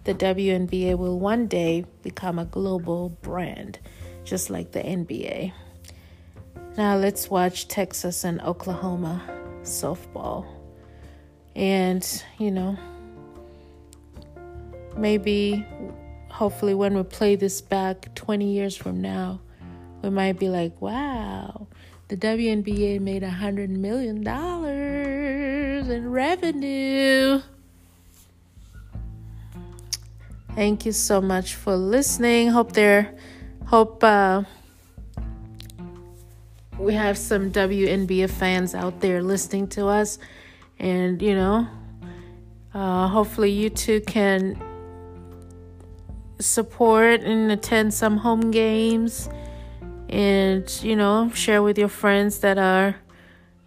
the 0.03 0.13
WNBA 0.13 0.97
will 0.97 1.19
one 1.19 1.47
day 1.47 1.85
become 2.03 2.37
a 2.37 2.45
global 2.45 3.09
brand, 3.21 3.79
just 4.23 4.49
like 4.49 4.71
the 4.71 4.81
NBA. 4.81 5.53
Now 6.77 6.97
let's 6.97 7.29
watch 7.29 7.67
Texas 7.67 8.23
and 8.23 8.41
Oklahoma 8.41 9.23
softball. 9.63 10.45
And, 11.55 12.05
you 12.37 12.51
know, 12.51 12.77
maybe, 14.97 15.65
hopefully, 16.29 16.73
when 16.73 16.95
we 16.95 17.03
play 17.03 17.35
this 17.35 17.61
back 17.61 18.13
20 18.15 18.45
years 18.45 18.75
from 18.75 19.01
now, 19.01 19.39
we 20.01 20.09
might 20.09 20.39
be 20.39 20.49
like, 20.49 20.79
wow, 20.81 21.67
the 22.07 22.17
WNBA 22.17 22.99
made 22.99 23.23
a 23.23 23.29
hundred 23.29 23.69
million 23.71 24.23
dollars 24.23 25.89
in 25.89 26.11
revenue. 26.11 27.41
Thank 30.53 30.85
you 30.85 30.91
so 30.91 31.19
much 31.19 31.55
for 31.55 31.75
listening. 31.75 32.49
Hope 32.49 32.73
there, 32.73 33.15
hope 33.65 34.03
uh, 34.03 34.43
we 36.77 36.93
have 36.93 37.17
some 37.17 37.51
WNBA 37.51 38.29
fans 38.29 38.75
out 38.75 39.01
there 39.01 39.23
listening 39.23 39.67
to 39.69 39.87
us, 39.87 40.19
and 40.77 41.21
you 41.21 41.35
know, 41.35 41.67
uh, 42.73 43.07
hopefully 43.07 43.49
you 43.49 43.69
too 43.69 44.01
can 44.01 44.61
support 46.55 47.19
and 47.21 47.51
attend 47.51 47.93
some 47.93 48.17
home 48.17 48.49
games 48.49 49.29
and 50.09 50.79
you 50.81 50.95
know 50.95 51.29
share 51.33 51.61
with 51.61 51.77
your 51.77 51.89
friends 51.89 52.39
that 52.39 52.57
are 52.57 52.95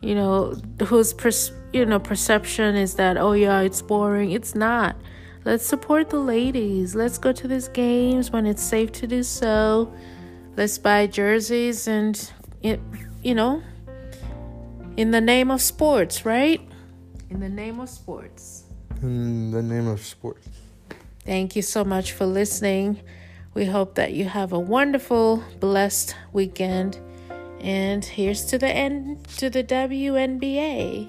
you 0.01 0.15
know 0.15 0.57
whose 0.87 1.13
pers- 1.13 1.53
you 1.73 1.85
know 1.85 2.01
perception 2.01 2.75
is 2.75 2.95
that 2.95 3.17
oh 3.17 3.33
yeah 3.33 3.61
it's 3.61 3.83
boring. 3.83 4.33
It's 4.33 4.55
not. 4.55 4.97
Let's 5.45 5.65
support 5.65 6.11
the 6.11 6.19
ladies. 6.19 6.95
Let's 6.95 7.19
go 7.19 7.33
to 7.33 7.47
these 7.49 7.69
games 7.69 8.31
when 8.31 8.47
it's 8.47 8.63
safe 8.63 8.93
to 8.93 9.07
do 9.07 9.23
so. 9.23 9.93
Let's 10.57 10.77
buy 10.79 11.07
jerseys 11.07 11.87
and 11.87 12.15
it, 12.63 12.81
you 13.23 13.35
know 13.35 13.63
in 14.97 15.13
the 15.13 15.21
name 15.21 15.51
of 15.51 15.61
sports 15.61 16.25
right? 16.25 16.61
In 17.31 17.41
the 17.41 17.49
name 17.49 17.79
of 17.81 17.89
sports. 17.91 18.65
In 19.03 19.51
the 19.51 19.63
name 19.63 19.87
of 19.87 20.01
sports 20.05 20.58
thank 21.29 21.55
you 21.55 21.63
so 21.63 21.85
much 21.85 22.13
for 22.13 22.27
listening 22.27 22.99
we 23.59 23.67
hope 23.67 23.97
that 23.97 24.13
you 24.13 24.27
have 24.27 24.53
a 24.53 24.59
wonderful, 24.61 25.43
blessed 25.59 26.15
weekend. 26.33 27.01
And 27.61 28.05
here's 28.05 28.45
to 28.47 28.59
the 28.59 28.69
end 28.69 29.27
to 29.39 29.51
the 29.51 29.65
WNBA. 29.65 31.09